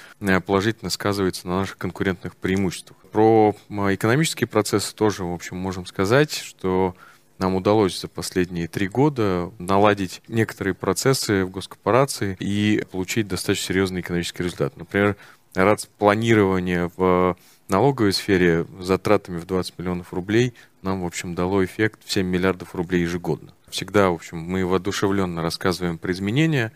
положительно 0.46 0.90
сказывается 0.90 1.48
на 1.48 1.60
наших 1.60 1.78
конкурентных 1.78 2.36
преимуществах. 2.36 2.98
Про 3.12 3.56
экономические 3.70 4.48
процессы 4.48 4.94
тоже, 4.94 5.24
в 5.24 5.34
общем, 5.34 5.58
можем 5.58 5.86
сказать, 5.86 6.34
что 6.34 6.96
нам 7.38 7.56
удалось 7.56 8.00
за 8.00 8.08
последние 8.08 8.68
три 8.68 8.88
года 8.88 9.52
наладить 9.60 10.22
некоторые 10.28 10.74
процессы 10.74 11.46
в 11.46 11.52
госкорпорации 11.52 12.36
и 12.40 12.84
получить 12.92 13.28
достаточно 13.28 13.68
серьезный 13.68 14.02
экономический 14.02 14.44
результат. 14.44 14.76
Например, 14.76 15.16
рад 15.64 15.88
планирование 15.98 16.92
в 16.96 17.38
налоговой 17.68 18.14
сфере 18.14 18.66
затратами 18.80 19.38
в 19.38 19.46
20 19.46 19.78
миллионов 19.78 20.14
рублей 20.14 20.54
нам, 20.82 21.02
в 21.02 21.06
общем, 21.06 21.36
дало 21.36 21.64
эффект 21.66 22.02
в 22.06 22.12
7 22.12 22.26
миллиардов 22.26 22.76
рублей 22.76 23.02
ежегодно. 23.02 23.54
Всегда, 23.70 24.10
в 24.10 24.16
общем, 24.16 24.38
мы 24.38 24.66
воодушевленно 24.66 25.42
рассказываем 25.42 25.98
про 25.98 26.12
изменения, 26.14 26.72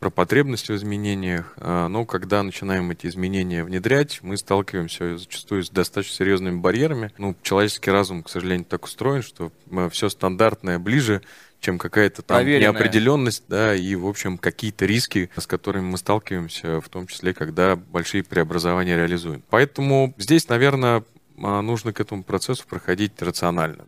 про 0.00 0.10
потребности 0.10 0.72
в 0.72 0.74
изменениях, 0.74 1.54
а, 1.58 1.86
но 1.86 2.04
когда 2.04 2.42
начинаем 2.42 2.90
эти 2.90 3.06
изменения 3.06 3.62
внедрять, 3.62 4.18
мы 4.22 4.36
сталкиваемся 4.36 5.16
зачастую 5.16 5.62
с 5.62 5.70
достаточно 5.70 6.16
серьезными 6.16 6.58
барьерами. 6.58 7.12
Ну, 7.18 7.36
человеческий 7.42 7.92
разум, 7.92 8.24
к 8.24 8.28
сожалению, 8.28 8.64
так 8.64 8.84
устроен, 8.84 9.22
что 9.22 9.52
все 9.90 10.08
стандартное 10.08 10.80
ближе, 10.80 11.22
чем 11.62 11.78
какая-то 11.78 12.22
там 12.22 12.38
Проверенная. 12.38 12.72
неопределенность, 12.72 13.44
да, 13.48 13.74
и, 13.74 13.94
в 13.94 14.06
общем, 14.06 14.36
какие-то 14.36 14.84
риски, 14.84 15.30
с 15.36 15.46
которыми 15.46 15.84
мы 15.84 15.96
сталкиваемся, 15.96 16.80
в 16.80 16.88
том 16.88 17.06
числе, 17.06 17.32
когда 17.32 17.76
большие 17.76 18.24
преобразования 18.24 18.96
реализуем. 18.96 19.42
Поэтому 19.48 20.12
здесь, 20.18 20.48
наверное, 20.48 21.04
а, 21.40 21.62
нужно 21.62 21.92
к 21.92 22.00
этому 22.00 22.24
процессу 22.24 22.66
проходить 22.68 23.12
рационально. 23.22 23.86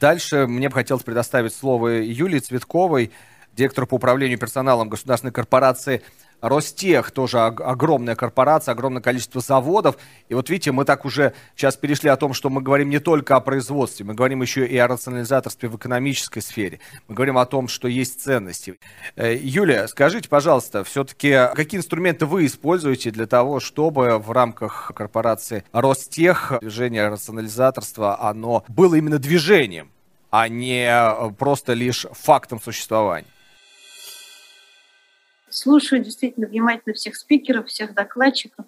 Дальше 0.00 0.46
мне 0.46 0.68
бы 0.68 0.74
хотелось 0.74 1.02
предоставить 1.02 1.54
слово 1.54 2.02
Юлии 2.02 2.38
Цветковой, 2.38 3.10
директору 3.56 3.86
по 3.86 3.94
управлению 3.94 4.38
персоналом 4.38 4.90
государственной 4.90 5.32
корпорации 5.32 6.02
Ростех, 6.40 7.10
тоже 7.10 7.40
огромная 7.40 8.14
корпорация, 8.14 8.72
огромное 8.72 9.02
количество 9.02 9.40
заводов. 9.40 9.96
И 10.28 10.34
вот 10.34 10.50
видите, 10.50 10.72
мы 10.72 10.84
так 10.84 11.04
уже 11.04 11.32
сейчас 11.56 11.76
перешли 11.76 12.08
о 12.10 12.16
том, 12.16 12.32
что 12.32 12.48
мы 12.50 12.62
говорим 12.62 12.90
не 12.90 13.00
только 13.00 13.36
о 13.36 13.40
производстве, 13.40 14.06
мы 14.06 14.14
говорим 14.14 14.42
еще 14.42 14.66
и 14.66 14.76
о 14.76 14.86
рационализаторстве 14.86 15.68
в 15.68 15.76
экономической 15.76 16.40
сфере. 16.40 16.80
Мы 17.08 17.14
говорим 17.14 17.38
о 17.38 17.46
том, 17.46 17.68
что 17.68 17.88
есть 17.88 18.22
ценности. 18.22 18.78
Э, 19.16 19.36
Юлия, 19.36 19.88
скажите, 19.88 20.28
пожалуйста, 20.28 20.84
все-таки 20.84 21.48
какие 21.54 21.78
инструменты 21.78 22.26
вы 22.26 22.46
используете 22.46 23.10
для 23.10 23.26
того, 23.26 23.60
чтобы 23.60 24.18
в 24.18 24.30
рамках 24.30 24.92
корпорации 24.94 25.64
Ростех 25.72 26.52
движение 26.60 27.08
рационализаторства, 27.08 28.20
оно 28.20 28.64
было 28.68 28.94
именно 28.94 29.18
движением, 29.18 29.90
а 30.30 30.48
не 30.48 30.86
э, 30.86 31.30
просто 31.32 31.72
лишь 31.72 32.06
фактом 32.12 32.60
существования? 32.60 33.26
Слушаю 35.50 36.02
действительно 36.02 36.46
внимательно 36.46 36.94
всех 36.94 37.16
спикеров, 37.16 37.66
всех 37.66 37.94
докладчиков. 37.94 38.66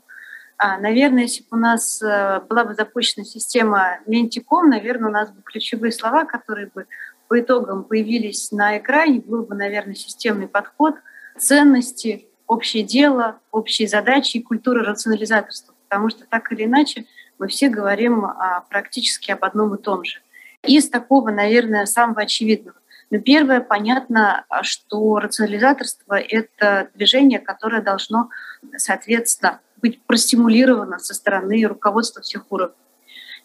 А, 0.56 0.78
наверное, 0.78 1.22
если 1.22 1.42
бы 1.42 1.49
у 1.52 1.56
нас 1.56 2.02
э, 2.02 2.40
была 2.49 2.64
бы 2.64 2.75
запущена 2.75 3.25
система 3.25 4.00
Ментиком, 4.06 4.68
наверное, 4.68 5.08
у 5.08 5.12
нас 5.12 5.30
бы 5.30 5.40
ключевые 5.42 5.90
слова, 5.90 6.25
которые 6.25 6.66
бы 6.66 6.87
по 7.28 7.40
итогам 7.40 7.84
появились 7.84 8.52
на 8.52 8.76
экране, 8.76 9.20
был 9.20 9.44
бы, 9.44 9.54
наверное, 9.54 9.94
системный 9.94 10.49
подход, 10.49 10.96
ценности, 11.38 12.26
общее 12.46 12.82
дело, 12.82 13.38
общие 13.52 13.88
задачи 13.88 14.38
и 14.38 14.42
культура 14.42 14.84
рационализаторства. 14.84 15.75
Потому 15.88 16.10
что 16.10 16.26
так 16.26 16.50
или 16.52 16.64
иначе 16.64 17.06
мы 17.38 17.49
все 17.49 17.68
говорим 17.68 18.25
а, 18.25 18.66
практически 18.68 19.30
об 19.30 19.44
одном 19.44 19.75
и 19.76 19.80
том 19.80 20.04
же. 20.04 20.18
Из 20.64 20.90
такого, 20.90 21.30
наверное, 21.30 21.87
самого 21.87 22.22
очевидного. 22.22 22.76
Ну, 23.10 23.20
первое, 23.20 23.60
понятно, 23.60 24.44
что 24.62 25.18
рационализаторство— 25.18 26.14
это 26.18 26.90
движение, 26.94 27.40
которое 27.40 27.82
должно, 27.82 28.30
соответственно, 28.76 29.60
быть 29.82 30.00
простимулировано 30.02 30.98
со 31.00 31.14
стороны 31.14 31.64
руководства 31.66 32.22
всех 32.22 32.44
уровней. 32.50 32.76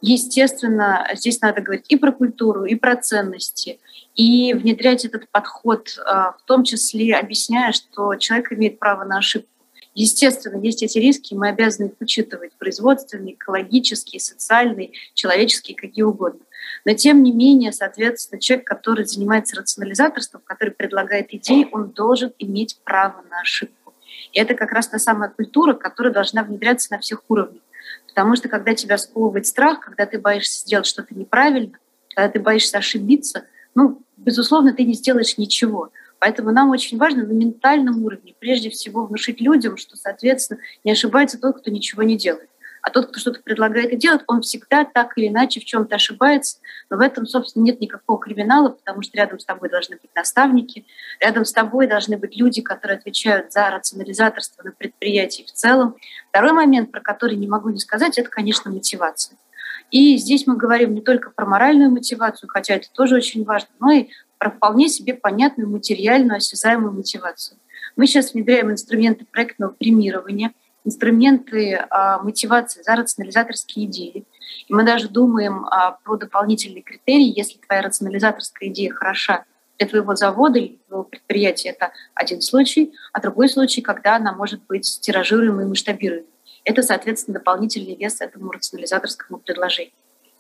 Естественно, 0.01 1.07
здесь 1.13 1.41
надо 1.41 1.61
говорить 1.61 1.85
и 1.87 1.95
про 1.95 2.11
культуру, 2.11 2.65
и 2.65 2.75
про 2.75 2.95
ценности, 2.95 3.79
и 4.13 4.53
внедрять 4.53 5.03
этот 5.03 5.27
подход, 5.31 5.97
а, 6.05 6.33
в 6.33 6.43
том 6.45 6.63
числе 6.63 7.15
объясняя, 7.15 7.71
что 7.71 8.15
человек 8.15 8.51
имеет 8.51 8.77
право 8.77 9.03
на 9.03 9.17
ошибку. 9.17 9.49
Естественно, 9.95 10.61
есть 10.61 10.83
эти 10.83 10.99
риски, 10.99 11.33
мы 11.33 11.47
обязаны 11.47 11.87
их 11.87 11.93
учитывать, 12.01 12.51
производственные, 12.59 13.33
экологические, 13.33 14.19
социальные, 14.19 14.91
человеческие, 15.13 15.75
какие 15.75 16.03
угодно. 16.03 16.44
Но 16.85 16.93
тем 16.93 17.23
не 17.23 17.31
менее, 17.31 17.71
соответственно, 17.71 18.39
человек, 18.39 18.67
который 18.67 19.05
занимается 19.05 19.55
рационализаторством, 19.55 20.41
который 20.45 20.71
предлагает 20.71 21.33
идеи, 21.33 21.67
он 21.71 21.89
должен 21.89 22.33
иметь 22.39 22.79
право 22.83 23.23
на 23.29 23.39
ошибку. 23.41 23.93
И 24.31 24.39
это 24.39 24.53
как 24.53 24.71
раз 24.71 24.87
та 24.87 24.99
самая 24.99 25.29
культура, 25.29 25.73
которая 25.73 26.13
должна 26.13 26.43
внедряться 26.43 26.91
на 26.91 26.99
всех 26.99 27.23
уровнях. 27.29 27.61
Потому 28.07 28.35
что 28.35 28.49
когда 28.49 28.73
тебя 28.73 28.97
сковывает 28.97 29.45
страх, 29.45 29.81
когда 29.81 30.05
ты 30.05 30.19
боишься 30.19 30.61
сделать 30.61 30.85
что-то 30.85 31.13
неправильно, 31.15 31.77
когда 32.13 32.29
ты 32.29 32.39
боишься 32.39 32.77
ошибиться, 32.77 33.45
ну, 33.75 34.01
безусловно, 34.17 34.73
ты 34.73 34.83
не 34.83 34.93
сделаешь 34.93 35.37
ничего. 35.37 35.91
Поэтому 36.19 36.51
нам 36.51 36.69
очень 36.69 36.97
важно 36.97 37.25
на 37.25 37.33
ментальном 37.33 38.03
уровне 38.03 38.33
прежде 38.39 38.69
всего 38.69 39.05
внушить 39.05 39.41
людям, 39.41 39.77
что, 39.77 39.97
соответственно, 39.97 40.59
не 40.83 40.91
ошибается 40.91 41.39
тот, 41.39 41.59
кто 41.59 41.71
ничего 41.71 42.03
не 42.03 42.17
делает. 42.17 42.49
А 42.85 42.91
тот, 42.91 43.07
кто 43.07 43.19
что-то 43.19 43.41
предлагает 43.41 43.91
и 43.93 43.97
делает, 43.97 44.21
он 44.27 44.41
всегда 44.41 44.85
так 44.85 45.17
или 45.17 45.27
иначе 45.27 45.59
в 45.59 45.65
чем-то 45.65 45.95
ошибается. 45.95 46.59
Но 46.91 46.97
в 46.97 46.99
этом, 46.99 47.25
собственно, 47.25 47.63
нет 47.63 47.81
никакого 47.81 48.19
криминала, 48.19 48.69
потому 48.69 49.01
что 49.01 49.17
рядом 49.17 49.39
с 49.39 49.45
тобой 49.45 49.69
должны 49.69 49.95
быть 49.95 50.11
наставники, 50.13 50.85
рядом 51.19 51.45
с 51.45 51.51
тобой 51.51 51.87
должны 51.87 52.15
быть 52.15 52.37
люди, 52.37 52.61
которые 52.61 52.99
отвечают 52.99 53.51
за 53.51 53.71
рационализаторство 53.71 54.61
на 54.61 54.71
предприятии 54.71 55.41
в 55.41 55.51
целом. 55.51 55.95
Второй 56.29 56.51
момент, 56.51 56.91
про 56.91 57.01
который 57.01 57.37
не 57.37 57.47
могу 57.47 57.69
не 57.69 57.79
сказать, 57.79 58.19
это, 58.19 58.29
конечно, 58.29 58.69
мотивация. 58.69 59.35
И 59.89 60.17
здесь 60.17 60.45
мы 60.45 60.55
говорим 60.55 60.93
не 60.93 61.01
только 61.01 61.31
про 61.31 61.47
моральную 61.47 61.89
мотивацию, 61.89 62.47
хотя 62.51 62.75
это 62.75 62.87
тоже 62.93 63.15
очень 63.15 63.45
важно, 63.45 63.69
но 63.79 63.93
и 63.93 64.09
про 64.37 64.51
вполне 64.51 64.89
себе 64.89 65.15
понятную 65.15 65.71
материальную, 65.71 66.37
осязаемую 66.37 66.91
мотивацию. 66.91 67.57
Мы 67.95 68.05
сейчас 68.05 68.35
внедряем 68.35 68.69
инструменты 68.69 69.25
проектного 69.25 69.71
премирования– 69.71 70.51
инструменты 70.85 71.85
а, 71.89 72.19
мотивации 72.19 72.81
за 72.83 72.95
рационализаторские 72.95 73.87
идеи. 73.87 74.25
И 74.67 74.73
мы 74.73 74.83
даже 74.83 75.09
думаем 75.09 75.65
а, 75.65 75.97
про 76.03 76.15
дополнительные 76.15 76.83
критерии. 76.83 77.37
Если 77.37 77.57
твоя 77.57 77.81
рационализаторская 77.81 78.69
идея 78.69 78.93
хороша 78.93 79.43
для 79.77 79.87
твоего 79.87 80.15
завода 80.15 80.59
или 80.59 80.79
твоего 80.87 81.03
предприятия, 81.03 81.69
это 81.69 81.91
один 82.13 82.41
случай, 82.41 82.93
а 83.11 83.19
другой 83.19 83.49
случай, 83.49 83.81
когда 83.81 84.15
она 84.15 84.31
может 84.31 84.65
быть 84.67 84.99
тиражируемой 85.01 85.65
и 85.65 85.67
масштабируемой. 85.67 86.29
Это, 86.63 86.81
соответственно, 86.81 87.39
дополнительный 87.39 87.95
вес 87.95 88.21
этому 88.21 88.51
рационализаторскому 88.51 89.39
предложению. 89.39 89.93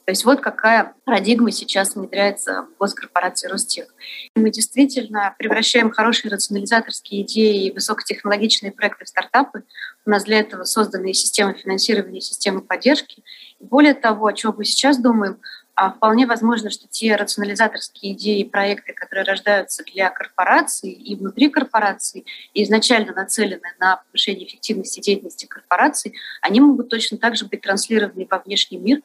То 0.05 0.11
есть 0.11 0.23
вот 0.23 0.39
какая 0.39 0.93
парадигма 1.03 1.51
сейчас 1.51 1.95
внедряется 1.95 2.67
в 2.75 2.77
госкорпорации 2.77 3.47
Ростех. 3.47 3.87
Мы 4.35 4.51
действительно 4.51 5.33
превращаем 5.39 5.89
хорошие 5.89 6.31
рационализаторские 6.31 7.23
идеи 7.23 7.65
и 7.65 7.71
высокотехнологичные 7.71 8.71
проекты 8.71 9.05
в 9.05 9.09
стартапы. 9.09 9.63
У 10.05 10.11
нас 10.11 10.23
для 10.23 10.39
этого 10.39 10.63
созданы 10.63 11.11
системы 11.13 11.55
финансирования, 11.55 12.21
системы 12.21 12.61
поддержки. 12.61 13.23
Более 13.59 13.95
того, 13.95 14.27
о 14.27 14.33
чем 14.33 14.53
мы 14.55 14.65
сейчас 14.65 14.99
думаем, 14.99 15.39
а 15.73 15.91
вполне 15.91 16.27
возможно, 16.27 16.69
что 16.69 16.87
те 16.87 17.15
рационализаторские 17.15 18.13
идеи 18.13 18.41
и 18.41 18.49
проекты, 18.49 18.93
которые 18.93 19.25
рождаются 19.25 19.83
для 19.83 20.09
корпораций 20.09 20.91
и 20.91 21.15
внутри 21.15 21.49
корпораций, 21.49 22.25
и 22.53 22.63
изначально 22.63 23.11
нацелены 23.11 23.73
на 23.79 23.97
повышение 23.97 24.47
эффективности 24.47 25.01
деятельности 25.01 25.47
корпораций, 25.47 26.13
они 26.41 26.61
могут 26.61 26.89
точно 26.89 27.17
так 27.17 27.35
же 27.35 27.45
быть 27.45 27.61
транслированы 27.61 28.27
во 28.29 28.39
внешний 28.39 28.77
мир. 28.77 29.01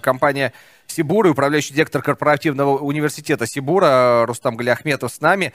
Компания 0.00 0.52
Сибура 0.86 1.30
управляющий 1.30 1.74
директор 1.74 2.02
корпоративного 2.02 2.78
университета 2.78 3.46
Сибура 3.46 4.26
Рустам 4.26 4.56
Галиахметов 4.56 5.12
с 5.12 5.20
нами. 5.20 5.52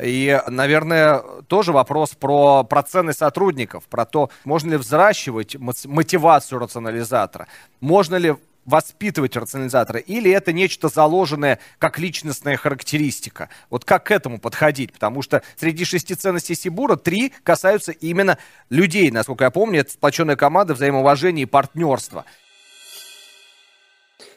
И, 0.00 0.40
наверное, 0.48 1.18
тоже 1.48 1.72
вопрос 1.72 2.10
про, 2.10 2.64
про 2.64 2.82
ценность 2.82 3.18
сотрудников, 3.18 3.84
про 3.84 4.06
то, 4.06 4.30
можно 4.44 4.72
ли 4.72 4.76
взращивать 4.76 5.56
мотивацию 5.56 6.58
рационализатора, 6.58 7.46
можно 7.80 8.16
ли 8.16 8.36
воспитывать 8.66 9.36
рационализатора, 9.36 9.98
или 10.00 10.30
это 10.30 10.52
нечто 10.52 10.88
заложенное 10.88 11.58
как 11.78 11.98
личностная 11.98 12.56
характеристика? 12.56 13.48
Вот 13.68 13.84
как 13.84 14.04
к 14.04 14.10
этому 14.10 14.38
подходить? 14.38 14.92
Потому 14.92 15.22
что 15.22 15.42
среди 15.56 15.84
шести 15.84 16.14
ценностей 16.14 16.54
Сибура 16.54 16.96
три 16.96 17.32
касаются 17.42 17.92
именно 17.92 18.38
людей, 18.68 19.10
насколько 19.10 19.44
я 19.44 19.50
помню, 19.50 19.80
это 19.80 19.92
сплоченная 19.92 20.36
команда, 20.36 20.74
взаимоуважение 20.74 21.44
и 21.44 21.46
партнерство. 21.46 22.24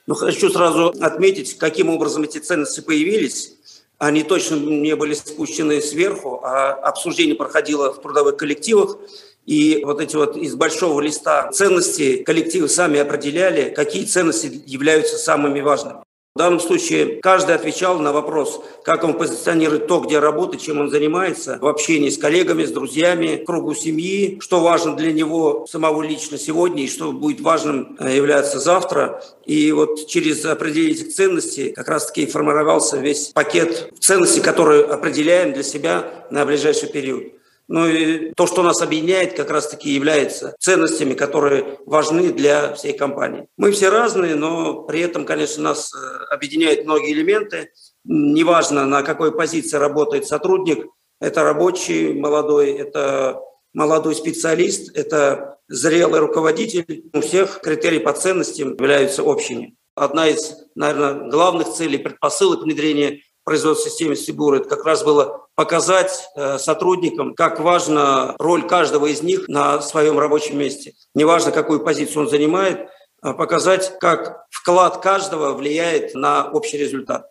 Но 0.05 0.15
хочу 0.15 0.49
сразу 0.49 0.93
отметить, 0.99 1.57
каким 1.57 1.89
образом 1.89 2.23
эти 2.23 2.37
ценности 2.39 2.81
появились. 2.81 3.53
Они 3.97 4.23
точно 4.23 4.55
не 4.55 4.95
были 4.95 5.13
спущены 5.13 5.81
сверху, 5.81 6.41
а 6.43 6.73
обсуждение 6.73 7.35
проходило 7.35 7.93
в 7.93 8.01
трудовых 8.01 8.35
коллективах. 8.35 8.97
И 9.45 9.81
вот 9.85 10.01
эти 10.01 10.15
вот 10.15 10.35
из 10.35 10.55
большого 10.55 10.99
листа 11.01 11.51
ценностей 11.51 12.23
коллективы 12.23 12.67
сами 12.67 12.99
определяли, 12.99 13.69
какие 13.69 14.05
ценности 14.05 14.61
являются 14.65 15.17
самыми 15.17 15.61
важными. 15.61 16.03
В 16.35 16.39
данном 16.39 16.59
случае 16.59 17.19
каждый 17.21 17.53
отвечал 17.53 17.99
на 17.99 18.11
вопрос, 18.11 18.59
как 18.83 19.03
он 19.03 19.13
позиционирует 19.13 19.85
то, 19.85 19.99
где 19.99 20.17
работает, 20.17 20.63
чем 20.63 20.81
он 20.81 20.89
занимается, 20.89 21.59
в 21.61 21.67
общении 21.67 22.09
с 22.09 22.17
коллегами, 22.17 22.65
с 22.65 22.71
друзьями, 22.71 23.43
кругу 23.45 23.75
семьи, 23.75 24.39
что 24.41 24.59
важно 24.59 24.95
для 24.95 25.13
него 25.13 25.67
самого 25.69 26.01
лично 26.01 26.39
сегодня 26.39 26.85
и 26.85 26.87
что 26.87 27.11
будет 27.11 27.41
важным 27.41 27.95
э, 27.99 28.15
являться 28.15 28.59
завтра. 28.59 29.23
И 29.45 29.71
вот 29.73 30.07
через 30.07 30.43
определение 30.43 30.95
этих 30.95 31.13
ценностей 31.13 31.71
как 31.71 31.87
раз-таки 31.87 32.25
формировался 32.25 32.97
весь 32.97 33.27
пакет 33.27 33.93
ценностей, 33.99 34.41
которые 34.41 34.85
определяем 34.85 35.53
для 35.53 35.61
себя 35.61 36.25
на 36.31 36.47
ближайший 36.47 36.89
период. 36.89 37.25
Ну 37.67 37.87
и 37.87 38.33
то, 38.33 38.45
что 38.45 38.61
нас 38.61 38.81
объединяет, 38.81 39.35
как 39.35 39.49
раз-таки 39.49 39.89
является 39.89 40.55
ценностями, 40.59 41.13
которые 41.13 41.79
важны 41.85 42.33
для 42.33 42.73
всей 42.73 42.93
компании. 42.93 43.47
Мы 43.57 43.71
все 43.71 43.89
разные, 43.89 44.35
но 44.35 44.83
при 44.83 44.99
этом, 45.01 45.25
конечно, 45.25 45.63
нас 45.63 45.93
э, 45.93 46.23
объединяют 46.29 46.85
многие 46.85 47.13
элементы. 47.13 47.71
Неважно, 48.03 48.85
на 48.85 49.01
какой 49.01 49.31
позиции 49.31 49.77
работает 49.77 50.27
сотрудник, 50.27 50.85
это 51.21 51.43
рабочий 51.43 52.13
молодой, 52.13 52.71
это 52.71 53.39
молодой 53.73 54.15
специалист, 54.15 54.95
это 54.95 55.57
зрелый 55.69 56.19
руководитель. 56.19 57.09
У 57.13 57.21
всех 57.21 57.61
критерии 57.61 57.99
по 57.99 58.11
ценностям 58.11 58.73
являются 58.73 59.23
общими. 59.23 59.75
Одна 59.95 60.27
из, 60.27 60.55
наверное, 60.75 61.29
главных 61.29 61.69
целей, 61.69 61.97
предпосылок 61.97 62.63
внедрения 62.63 63.21
производственной 63.43 63.91
системы 63.91 64.15
Сибура, 64.15 64.57
это 64.57 64.69
как 64.69 64.85
раз 64.85 65.03
было 65.03 65.42
показать 65.55 66.29
э, 66.35 66.57
сотрудникам, 66.57 67.35
как 67.35 67.59
важна 67.59 68.35
роль 68.39 68.67
каждого 68.67 69.05
из 69.05 69.21
них 69.21 69.47
на 69.47 69.81
своем 69.81 70.17
рабочем 70.17 70.57
месте. 70.57 70.93
Неважно, 71.13 71.51
какую 71.51 71.81
позицию 71.81 72.23
он 72.23 72.29
занимает, 72.29 72.87
а 73.21 73.33
показать, 73.33 73.97
как 73.99 74.45
вклад 74.49 74.97
каждого 74.97 75.53
влияет 75.53 76.15
на 76.15 76.49
общий 76.51 76.77
результат. 76.77 77.29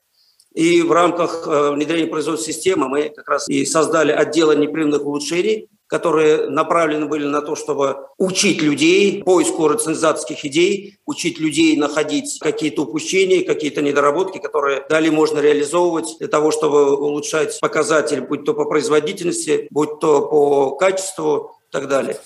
И 0.55 0.83
в 0.83 0.93
рамках 0.93 1.47
э, 1.47 1.71
внедрения 1.73 2.07
производственной 2.07 2.55
системы 2.55 2.89
мы 2.89 3.09
как 3.09 3.29
раз 3.29 3.49
и 3.49 3.65
создали 3.65 4.13
отдел 4.13 4.53
непрерывных 4.53 5.05
улучшений, 5.05 5.69
которые 5.93 6.49
направлены 6.49 7.05
были 7.05 7.27
на 7.27 7.43
то, 7.43 7.55
чтобы 7.55 8.07
учить 8.17 8.63
людей 8.63 9.23
поиску 9.23 9.69
рационализаторских 9.69 10.43
идей, 10.47 10.97
учить 11.05 11.39
людей 11.39 11.77
находить 11.77 12.39
какие-то 12.41 12.85
упущения, 12.85 13.45
какие-то 13.45 13.83
недоработки, 13.83 14.39
которые 14.39 14.87
далее 14.89 15.13
можно 15.13 15.39
реализовывать 15.39 16.17
для 16.19 16.29
того, 16.29 16.51
чтобы 16.51 16.97
улучшать 16.97 17.61
показатели, 17.61 18.21
будь 18.21 18.43
то 18.47 18.55
по 18.55 18.65
производительности, 18.65 19.69
будь 19.71 20.01
то 20.01 20.23
по 20.23 20.77
качеству 20.77 21.59
и 21.69 21.73
так 21.73 21.89
далее. 21.89 22.17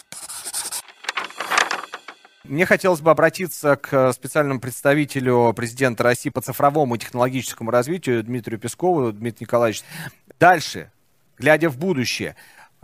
Мне 2.45 2.67
хотелось 2.67 3.01
бы 3.01 3.11
обратиться 3.11 3.75
к 3.75 4.13
специальному 4.13 4.61
представителю 4.61 5.53
президента 5.57 6.05
России 6.05 6.31
по 6.31 6.41
цифровому 6.41 6.95
и 6.95 6.99
технологическому 7.01 7.73
развитию 7.73 8.23
Дмитрию 8.23 8.61
Пескову. 8.61 9.11
Дмитрий 9.11 9.47
Николаевич, 9.47 9.83
дальше, 10.39 10.93
глядя 11.37 11.69
в 11.69 11.77
будущее, 11.77 12.37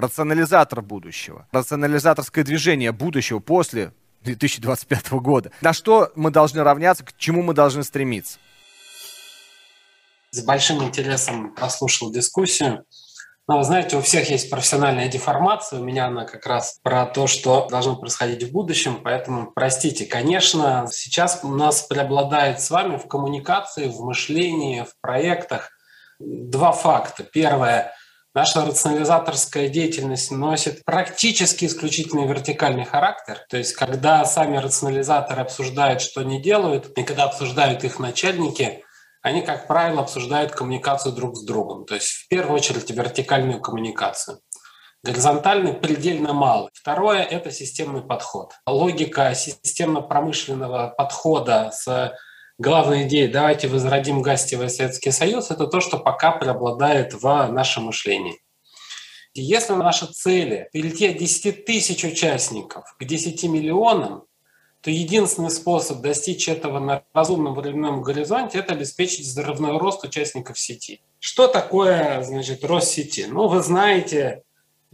рационализатор 0.03 0.83
будущего, 0.83 1.47
рационализаторское 1.53 2.45
движение 2.45 2.93
будущего 2.93 3.39
после 3.39 3.93
2025 4.23 5.13
года. 5.13 5.51
На 5.61 5.73
что 5.73 6.13
мы 6.15 6.31
должны 6.31 6.63
равняться, 6.63 7.05
к 7.05 7.17
чему 7.17 7.43
мы 7.43 7.55
должны 7.55 7.85
стремиться? 7.85 8.39
С 10.31 10.43
большим 10.43 10.83
интересом 10.83 11.55
прослушал 11.55 12.11
дискуссию. 12.11 12.85
Но, 13.49 13.59
вы 13.59 13.65
знаете, 13.65 13.97
у 13.97 14.01
всех 14.01 14.31
есть 14.31 14.51
профессиональная 14.51 15.09
деформация. 15.09 15.81
У 15.81 15.85
меня 15.85 16.07
она 16.07 16.25
как 16.25 16.47
раз 16.47 16.79
про 16.83 17.07
то, 17.07 17.27
что 17.27 17.67
должно 17.69 17.97
происходить 17.97 18.43
в 18.45 18.53
будущем. 18.53 19.01
Поэтому, 19.03 19.51
простите, 19.53 20.07
конечно, 20.07 20.87
сейчас 20.91 21.41
у 21.43 21.49
нас 21.49 21.83
преобладает 21.83 22.61
с 22.61 22.71
вами 22.71 22.97
в 22.97 23.09
коммуникации, 23.09 23.89
в 23.89 24.01
мышлении, 24.01 24.83
в 24.83 24.95
проектах 25.01 25.71
два 26.21 26.73
факта. 26.73 27.25
Первое 27.25 27.93
Наша 28.35 28.65
рационализаторская 28.65 29.69
деятельность 29.69 30.31
носит 30.31 30.87
практически 30.87 31.67
исключительно 31.67 32.27
вертикальный 32.27 32.87
характер. 32.87 33.45
То 33.51 33.59
есть, 33.59 33.75
когда 33.75 34.25
сами 34.25 34.57
рационализаторы 34.57 35.43
обсуждают, 35.43 36.01
что 36.01 36.23
они 36.23 36.41
делают, 36.41 36.97
и 36.97 37.03
когда 37.03 37.25
обсуждают 37.25 37.85
их 37.85 37.99
начальники, 37.99 38.85
они, 39.21 39.43
как 39.43 39.67
правило, 39.67 40.01
обсуждают 40.01 40.53
коммуникацию 40.53 41.13
друг 41.13 41.37
с 41.37 41.45
другом. 41.45 41.85
То 41.85 41.95
есть, 41.95 42.09
в 42.09 42.29
первую 42.29 42.57
очередь, 42.57 42.91
вертикальную 42.91 43.61
коммуникацию. 43.61 44.41
Горизонтальный 45.03 45.75
предельно 45.75 46.33
мало. 46.33 46.71
Второе– 46.73 47.23
это 47.31 47.51
системный 47.51 48.01
подход. 48.01 48.53
Логика 48.67 49.35
системно-промышленного 49.35 50.95
подхода 50.97 51.71
с 51.71 52.15
главная 52.63 53.09
идея 53.09 53.31
«давайте 53.31 53.67
возродим 53.67 54.23
гостевый 54.23 54.71
Советский 54.71 55.11
Союз»— 55.11 55.51
это 55.51 55.67
то, 55.67 55.81
что 55.81 55.99
пока 55.99 56.31
преобладает 56.31 57.13
в 57.13 57.49
нашем 57.49 57.85
мышлении. 57.85 58.41
И 59.35 59.43
если 59.43 59.73
наша 59.73 60.07
цель— 60.07 60.69
перейти 60.73 61.09
от 61.09 61.19
10 61.19 61.65
тысяч 61.65 62.05
участников 62.05 62.85
к 62.99 63.05
10 63.05 63.45
миллионам, 63.49 64.25
то 64.81 64.91
единственный 64.91 65.51
способ 65.51 66.01
достичь 66.01 66.49
этого 66.49 66.79
на 66.79 67.03
разумном 67.13 67.55
временном 67.55 68.03
горизонте– 68.03 68.59
это 68.61 68.75
обеспечить 68.75 69.27
взрывной 69.27 69.79
рост 69.79 70.05
участников 70.05 70.59
сети. 70.59 71.01
Что 71.19 71.49
такое, 71.49 72.23
значит, 72.23 72.65
рост 72.65 72.89
сети? 72.89 73.27
Ну, 73.29 73.49
вы 73.49 73.63
знаете, 73.63 74.43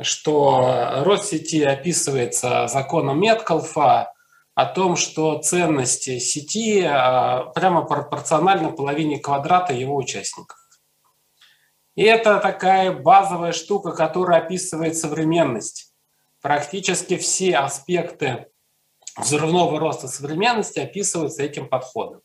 что 0.01 1.03
рост 1.05 1.27
сети 1.27 1.63
описывается 1.63 2.67
законом 2.69 3.21
Меткалфа, 3.21 4.13
о 4.59 4.67
том, 4.67 4.97
что 4.97 5.39
ценности 5.39 6.19
сети 6.19 6.83
а, 6.83 7.45
прямо 7.55 7.83
пропорциональны 7.83 8.73
половине 8.73 9.21
квадрата 9.21 9.73
его 9.73 9.95
участников. 9.95 10.59
И 11.95 12.03
это 12.03 12.41
такая 12.41 12.91
базовая 12.91 13.53
штука, 13.53 13.93
которая 13.93 14.41
описывает 14.41 14.97
современность. 14.97 15.95
Практически 16.43 17.17
все 17.19 17.57
аспекты 17.57 18.49
взрывного 19.17 19.79
роста 19.79 20.09
современности 20.09 20.81
описываются 20.81 21.45
этим 21.45 21.69
подходом. 21.69 22.23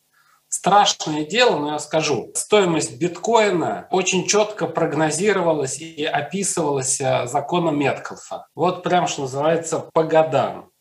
Страшное 0.48 1.24
дело, 1.24 1.56
но 1.60 1.74
я 1.74 1.78
скажу, 1.78 2.32
стоимость 2.34 2.98
биткоина 2.98 3.86
очень 3.92 4.26
четко 4.26 4.66
прогнозировалась 4.66 5.78
и 5.78 6.04
описывалась 6.04 7.00
а, 7.00 7.28
законом 7.28 7.78
Меткалфа. 7.78 8.48
Вот 8.56 8.82
прям, 8.82 9.06
что 9.06 9.22
называется, 9.22 9.88
по 9.92 10.02
годам. 10.02 10.73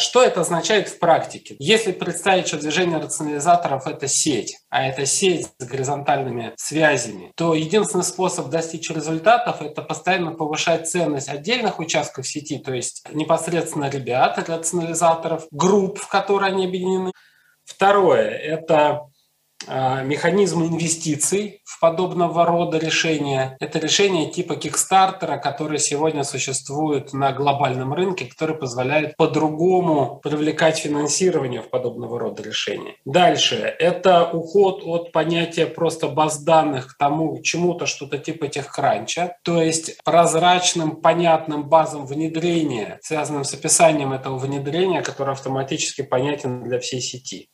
Что 0.00 0.22
это 0.22 0.40
означает 0.40 0.88
в 0.88 0.98
практике? 0.98 1.56
Если 1.58 1.92
представить, 1.92 2.48
что 2.48 2.56
движение 2.56 2.98
рационализаторов– 2.98 3.86
это 3.86 4.08
сеть, 4.08 4.56
а 4.70 4.86
это 4.86 5.04
сеть 5.04 5.48
с 5.58 5.64
горизонтальными 5.66 6.54
связями, 6.56 7.32
то 7.36 7.54
единственный 7.54 8.02
способ 8.02 8.48
достичь 8.48 8.90
результатов– 8.90 9.60
это 9.60 9.82
постоянно 9.82 10.32
повышать 10.32 10.88
ценность 10.88 11.28
отдельных 11.28 11.78
участков 11.78 12.26
сети, 12.26 12.58
то 12.58 12.72
есть 12.72 13.04
непосредственно 13.12 13.90
ребят, 13.90 14.38
рационализаторов, 14.48 15.46
групп, 15.50 15.98
в 15.98 16.08
которые 16.08 16.52
они 16.52 16.64
объединены. 16.64 17.12
Второе– 17.64 18.30
это 18.30 19.09
а, 19.66 20.02
механизмы 20.02 20.66
инвестиций 20.66 21.60
в 21.64 21.80
подобного 21.80 22.46
рода 22.46 22.78
решения. 22.78 23.56
Это 23.60 23.78
решение 23.78 24.30
типа 24.30 24.56
Кикстартера, 24.56 25.36
которые 25.36 25.78
сегодня 25.78 26.24
существуют 26.24 27.12
на 27.12 27.32
глобальном 27.32 27.92
рынке, 27.92 28.26
который 28.26 28.56
позволяет 28.56 29.16
по-другому 29.16 30.20
привлекать 30.22 30.78
финансирование 30.78 31.62
в 31.62 31.68
подобного 31.68 32.18
рода 32.18 32.42
решения. 32.42 32.96
Дальше. 33.04 33.56
Это 33.78 34.30
уход 34.30 34.82
от 34.84 35.12
понятия 35.12 35.66
просто 35.66 36.08
баз 36.08 36.42
данных 36.42 36.94
к 36.94 36.98
тому, 36.98 37.40
чему-то, 37.42 37.86
что-то 37.86 38.18
типа 38.18 38.48
техкранча, 38.48 39.36
то 39.44 39.60
есть 39.60 40.02
прозрачным, 40.04 40.96
понятным 40.96 41.68
базам 41.68 42.06
внедрения, 42.06 42.98
связанным 43.02 43.44
с 43.44 43.52
описанием 43.52 44.12
этого 44.12 44.38
внедрения, 44.38 45.02
который 45.02 45.32
автоматически 45.32 46.02
понятен 46.02 46.62
для 46.64 46.78
всей 46.80 47.00
сети. 47.00 47.50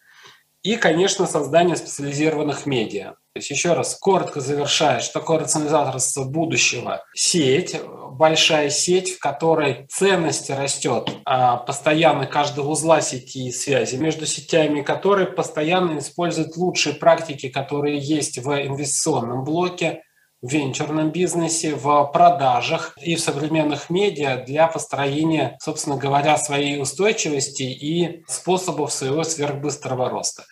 И, 0.67 0.75
конечно, 0.75 1.29
создание 1.29 1.77
специализированных 1.77 2.67
медиа. 2.67 3.13
То 3.35 3.39
есть 3.39 3.51
еще 3.51 3.75
раз, 3.75 3.95
коротко 3.95 4.41
завершая, 4.41 4.99
что 4.99 5.21
такое 5.21 5.39
рационализаторство 5.39 6.25
будущего? 6.25 7.05
Сеть, 7.15 7.81
большая 8.11 8.69
сеть, 8.71 9.13
в 9.13 9.21
которой 9.21 9.87
ценность 9.89 10.51
растет 10.51 11.09
а 11.25 11.59
постоянно 11.59 12.27
каждого 12.27 12.71
узла 12.71 13.01
сети 13.01 13.47
и 13.47 13.53
связи 13.53 13.95
между 13.95 14.27
сетями, 14.27 14.83
которые 14.83 15.29
постоянно 15.29 15.99
используют 15.99 16.57
лучшие 16.57 16.97
практики, 16.97 17.49
которые 17.49 17.99
есть 17.99 18.39
в 18.39 18.51
инвестиционном 18.51 19.45
блоке, 19.45 20.03
в 20.47 20.53
венчурном 20.53 21.11
бизнесе, 21.11 21.75
в 21.75 22.05
продажах 22.13 22.97
и 23.01 23.17
в 23.17 23.21
современных 23.21 23.91
медиа 23.91 24.45
для 24.47 24.69
построения, 24.69 25.57
собственно 25.61 25.97
говоря, 25.97 26.39
своей 26.39 26.81
устойчивости 26.81 27.65
и 27.65 28.25
способов 28.29 28.93
своего 28.93 29.25
сверхбыстрого 29.25 30.09
роста. 30.09 30.45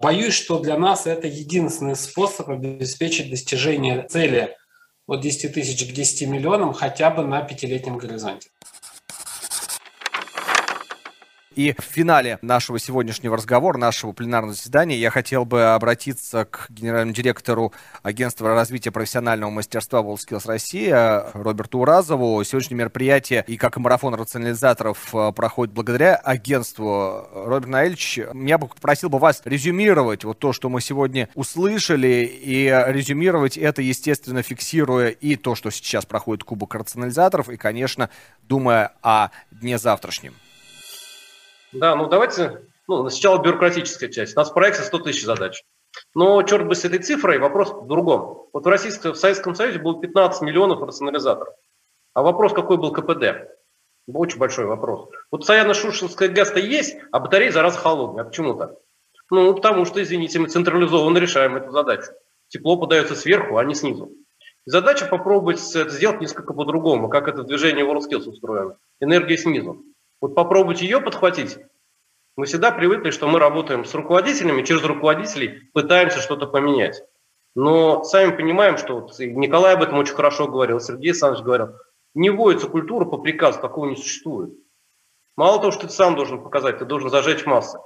Боюсь, 0.00 0.34
что 0.34 0.58
для 0.58 0.76
нас 0.76 1.06
это 1.06 1.26
единственный 1.26 1.96
способ 1.96 2.50
обеспечить 2.50 3.30
достижение 3.30 4.06
цели 4.08 4.56
от 5.06 5.20
10 5.20 5.54
тысяч 5.54 5.88
к 5.88 5.92
10 5.92 6.28
миллионам 6.28 6.72
хотя 6.74 7.10
бы 7.10 7.24
на 7.24 7.42
пятилетнем 7.42 7.96
горизонте. 7.96 8.50
И 11.56 11.74
в 11.76 11.82
финале 11.82 12.38
нашего 12.42 12.78
сегодняшнего 12.78 13.36
разговора, 13.36 13.76
нашего 13.76 14.12
пленарного 14.12 14.54
заседания, 14.54 14.96
я 14.96 15.10
хотел 15.10 15.44
бы 15.44 15.74
обратиться 15.74 16.44
к 16.44 16.66
генеральному 16.68 17.12
директору 17.12 17.72
Агентства 18.04 18.54
развития 18.54 18.92
профессионального 18.92 19.50
мастерства 19.50 20.00
WorldSkills 20.00 20.46
Россия 20.46 21.26
Роберту 21.34 21.80
Уразову. 21.80 22.44
Сегодняшнее 22.44 22.78
мероприятие 22.78 23.44
и 23.48 23.56
как 23.56 23.76
и 23.76 23.80
марафон 23.80 24.14
рационализаторов 24.14 25.12
э, 25.12 25.32
проходит 25.32 25.74
благодаря 25.74 26.14
агентству. 26.14 27.26
Роберт 27.34 27.66
Наильевич, 27.68 28.20
я 28.32 28.56
бы 28.56 28.68
попросил 28.68 29.08
бы 29.08 29.18
вас 29.18 29.42
резюмировать 29.44 30.22
вот 30.22 30.38
то, 30.38 30.52
что 30.52 30.68
мы 30.68 30.80
сегодня 30.80 31.28
услышали, 31.34 32.30
и 32.32 32.66
резюмировать 32.86 33.58
это, 33.58 33.82
естественно, 33.82 34.42
фиксируя 34.42 35.08
и 35.08 35.34
то, 35.34 35.56
что 35.56 35.70
сейчас 35.70 36.06
проходит 36.06 36.44
Кубок 36.44 36.76
рационализаторов, 36.76 37.48
и, 37.48 37.56
конечно, 37.56 38.08
думая 38.42 38.92
о 39.02 39.30
дне 39.50 39.78
завтрашнем. 39.78 40.32
Да, 41.72 41.94
ну 41.96 42.08
давайте, 42.08 42.62
ну, 42.88 43.08
сначала 43.08 43.42
бюрократическая 43.42 44.08
часть. 44.08 44.36
У 44.36 44.40
нас 44.40 44.50
в 44.50 44.54
проекте 44.54 44.82
100 44.82 44.98
тысяч 45.00 45.24
задач. 45.24 45.62
Но 46.14 46.42
черт 46.42 46.66
бы 46.66 46.74
с 46.74 46.84
этой 46.84 46.98
цифрой, 46.98 47.38
вопрос 47.38 47.72
в 47.72 47.86
другом. 47.86 48.48
Вот 48.52 48.64
в, 48.64 48.68
Российском, 48.68 49.12
в 49.12 49.16
Советском 49.16 49.54
Союзе 49.54 49.78
было 49.78 50.00
15 50.00 50.42
миллионов 50.42 50.82
рационализаторов. 50.82 51.54
А 52.14 52.22
вопрос, 52.22 52.52
какой 52.52 52.76
был 52.76 52.92
КПД? 52.92 53.48
Очень 54.08 54.38
большой 54.38 54.66
вопрос. 54.66 55.08
Вот 55.30 55.48
Саяно-Шушинская 55.48 56.28
ГЭС-то 56.28 56.58
есть, 56.58 56.96
а 57.12 57.20
батареи 57.20 57.50
за 57.50 57.62
раз 57.62 57.76
холодные. 57.76 58.22
А 58.22 58.24
почему 58.24 58.54
так? 58.54 58.74
Ну, 59.30 59.54
потому 59.54 59.84
что, 59.84 60.02
извините, 60.02 60.40
мы 60.40 60.48
централизованно 60.48 61.18
решаем 61.18 61.56
эту 61.56 61.70
задачу. 61.70 62.10
Тепло 62.48 62.76
подается 62.76 63.14
сверху, 63.14 63.56
а 63.56 63.64
не 63.64 63.74
снизу. 63.74 64.10
Задача 64.66 65.06
попробовать 65.06 65.60
это 65.74 65.90
сделать 65.90 66.20
несколько 66.20 66.52
по-другому, 66.52 67.08
как 67.08 67.28
это 67.28 67.44
движение 67.44 67.84
WorldSkills 67.84 68.28
устроено. 68.28 68.76
Энергия 69.00 69.36
снизу. 69.36 69.84
Вот 70.20 70.34
попробуйте 70.34 70.84
ее 70.84 71.00
подхватить. 71.00 71.58
Мы 72.36 72.46
всегда 72.46 72.70
привыкли, 72.70 73.10
что 73.10 73.26
мы 73.26 73.38
работаем 73.38 73.84
с 73.84 73.94
руководителями, 73.94 74.62
через 74.62 74.82
руководителей 74.82 75.70
пытаемся 75.72 76.20
что-то 76.20 76.46
поменять. 76.46 77.02
Но 77.54 78.04
сами 78.04 78.36
понимаем, 78.36 78.76
что 78.76 79.00
вот 79.00 79.18
Николай 79.18 79.74
об 79.74 79.82
этом 79.82 79.98
очень 79.98 80.14
хорошо 80.14 80.46
говорил, 80.46 80.80
Сергей 80.80 81.10
Александрович 81.10 81.44
говорил, 81.44 81.68
не 82.14 82.30
вводится 82.30 82.68
культура 82.68 83.04
по 83.04 83.18
приказу, 83.18 83.60
такого 83.60 83.86
не 83.86 83.96
существует. 83.96 84.54
Мало 85.36 85.58
того, 85.58 85.72
что 85.72 85.86
ты 85.86 85.92
сам 85.92 86.16
должен 86.16 86.42
показать, 86.42 86.78
ты 86.78 86.84
должен 86.84 87.10
зажечь 87.10 87.46
массы. 87.46 87.78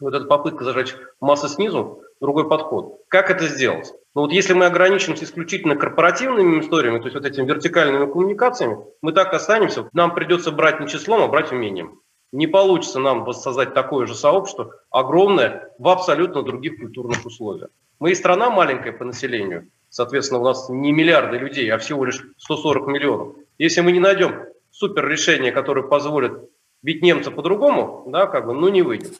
Вот 0.00 0.14
эта 0.14 0.24
попытка 0.26 0.64
зажечь 0.64 0.94
массы 1.20 1.48
снизу, 1.48 2.02
другой 2.20 2.48
подход. 2.48 3.00
Как 3.08 3.30
это 3.30 3.46
сделать? 3.46 3.92
Но 4.14 4.22
вот 4.22 4.32
если 4.32 4.52
мы 4.52 4.66
ограничимся 4.66 5.24
исключительно 5.24 5.76
корпоративными 5.76 6.60
историями, 6.60 6.98
то 6.98 7.04
есть 7.04 7.14
вот 7.14 7.24
этими 7.24 7.46
вертикальными 7.46 8.10
коммуникациями, 8.10 8.78
мы 9.02 9.12
так 9.12 9.32
останемся. 9.32 9.88
Нам 9.92 10.14
придется 10.14 10.50
брать 10.50 10.80
не 10.80 10.88
числом, 10.88 11.22
а 11.22 11.28
брать 11.28 11.52
умением. 11.52 12.00
Не 12.32 12.46
получится 12.46 12.98
нам 13.00 13.24
воссоздать 13.24 13.74
такое 13.74 14.06
же 14.06 14.14
сообщество, 14.14 14.74
огромное, 14.90 15.70
в 15.78 15.88
абсолютно 15.88 16.42
других 16.42 16.78
культурных 16.78 17.24
условиях. 17.24 17.70
Мы 18.00 18.10
и 18.10 18.14
страна 18.14 18.50
маленькая 18.50 18.92
по 18.92 19.04
населению, 19.04 19.70
соответственно, 19.88 20.40
у 20.40 20.44
нас 20.44 20.68
не 20.68 20.92
миллиарды 20.92 21.38
людей, 21.38 21.70
а 21.72 21.78
всего 21.78 22.04
лишь 22.04 22.22
140 22.36 22.86
миллионов. 22.86 23.36
Если 23.56 23.80
мы 23.80 23.92
не 23.92 24.00
найдем 24.00 24.44
супер 24.70 25.08
решение, 25.08 25.52
которое 25.52 25.82
позволит 25.82 26.32
бить 26.82 27.02
немца 27.02 27.30
по-другому, 27.30 28.04
да, 28.08 28.26
как 28.26 28.46
бы, 28.46 28.54
ну 28.54 28.68
не 28.68 28.82
выйдет. 28.82 29.14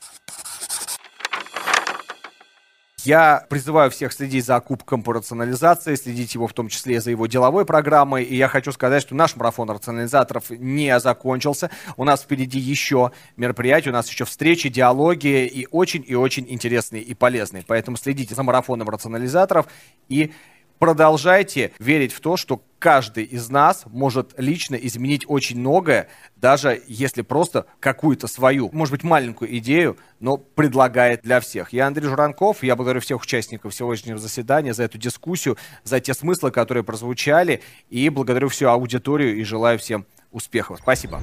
Я 3.09 3.47
призываю 3.49 3.91
всех 3.91 4.13
следить 4.13 4.45
за 4.45 4.61
кубком 4.61 5.03
по 5.03 5.15
рационализации, 5.15 5.95
следить 5.95 6.35
его 6.35 6.47
в 6.47 6.53
том 6.53 6.69
числе 6.69 7.01
за 7.01 7.11
его 7.11 7.27
деловой 7.27 7.65
программой. 7.65 8.23
И 8.23 8.37
я 8.37 8.49
хочу 8.49 8.71
сказать, 8.71 9.01
что 9.01 9.15
наш 9.15 9.35
марафон 9.35 9.71
рационализаторов 9.71 10.51
не 10.51 11.01
закончился. 11.01 11.71
У 11.97 12.05
нас 12.05 12.21
впереди 12.21 12.59
еще 12.59 13.13
мероприятия, 13.39 13.89
у 13.89 13.95
нас 13.95 14.11
еще 14.11 14.27
встречи, 14.27 14.69
диалоги 14.69 15.47
и 15.47 15.67
очень 15.71 16.05
и 16.07 16.15
очень 16.15 16.45
интересные 16.51 17.01
и 17.01 17.15
полезные. 17.15 17.65
Поэтому 17.67 17.97
следите 17.97 18.35
за 18.35 18.43
марафоном 18.43 18.91
рационализаторов 18.91 19.69
и 20.11 20.35
продолжайте 20.79 21.73
верить 21.79 22.13
в 22.13 22.21
то, 22.21 22.37
что 22.37 22.63
каждый 22.79 23.25
из 23.25 23.49
нас 23.51 23.85
может 23.87 24.35
лично 24.39 24.77
изменить 24.77 25.25
очень 25.27 25.59
многое, 25.59 26.09
даже 26.37 26.83
если 26.87 27.23
просто 27.23 27.67
какую-то 27.81 28.29
свою, 28.29 28.71
может 28.73 28.93
быть, 28.93 29.03
маленькую 29.03 29.57
идею, 29.59 29.97
но 30.21 30.37
предлагает 30.37 31.23
для 31.23 31.41
всех. 31.41 31.73
Я 31.73 31.87
Андрей 31.87 32.09
Журанков, 32.09 32.63
я 32.63 32.77
благодарю 32.77 33.01
всех 33.01 33.21
участников 33.21 33.75
сегодняшнего 33.75 34.19
заседания 34.19 34.75
за 34.75 34.85
эту 34.85 34.99
дискуссию, 34.99 35.57
за 35.85 36.01
те 36.01 36.15
смыслы, 36.15 36.51
которые 36.51 36.85
прозвучали, 36.85 37.63
и 37.91 38.09
благодарю 38.09 38.49
всю 38.49 38.69
аудиторию 38.69 39.37
и 39.37 39.43
желаю 39.43 39.79
всем 39.79 40.07
успехов. 40.31 40.79
Спасибо. 40.81 41.21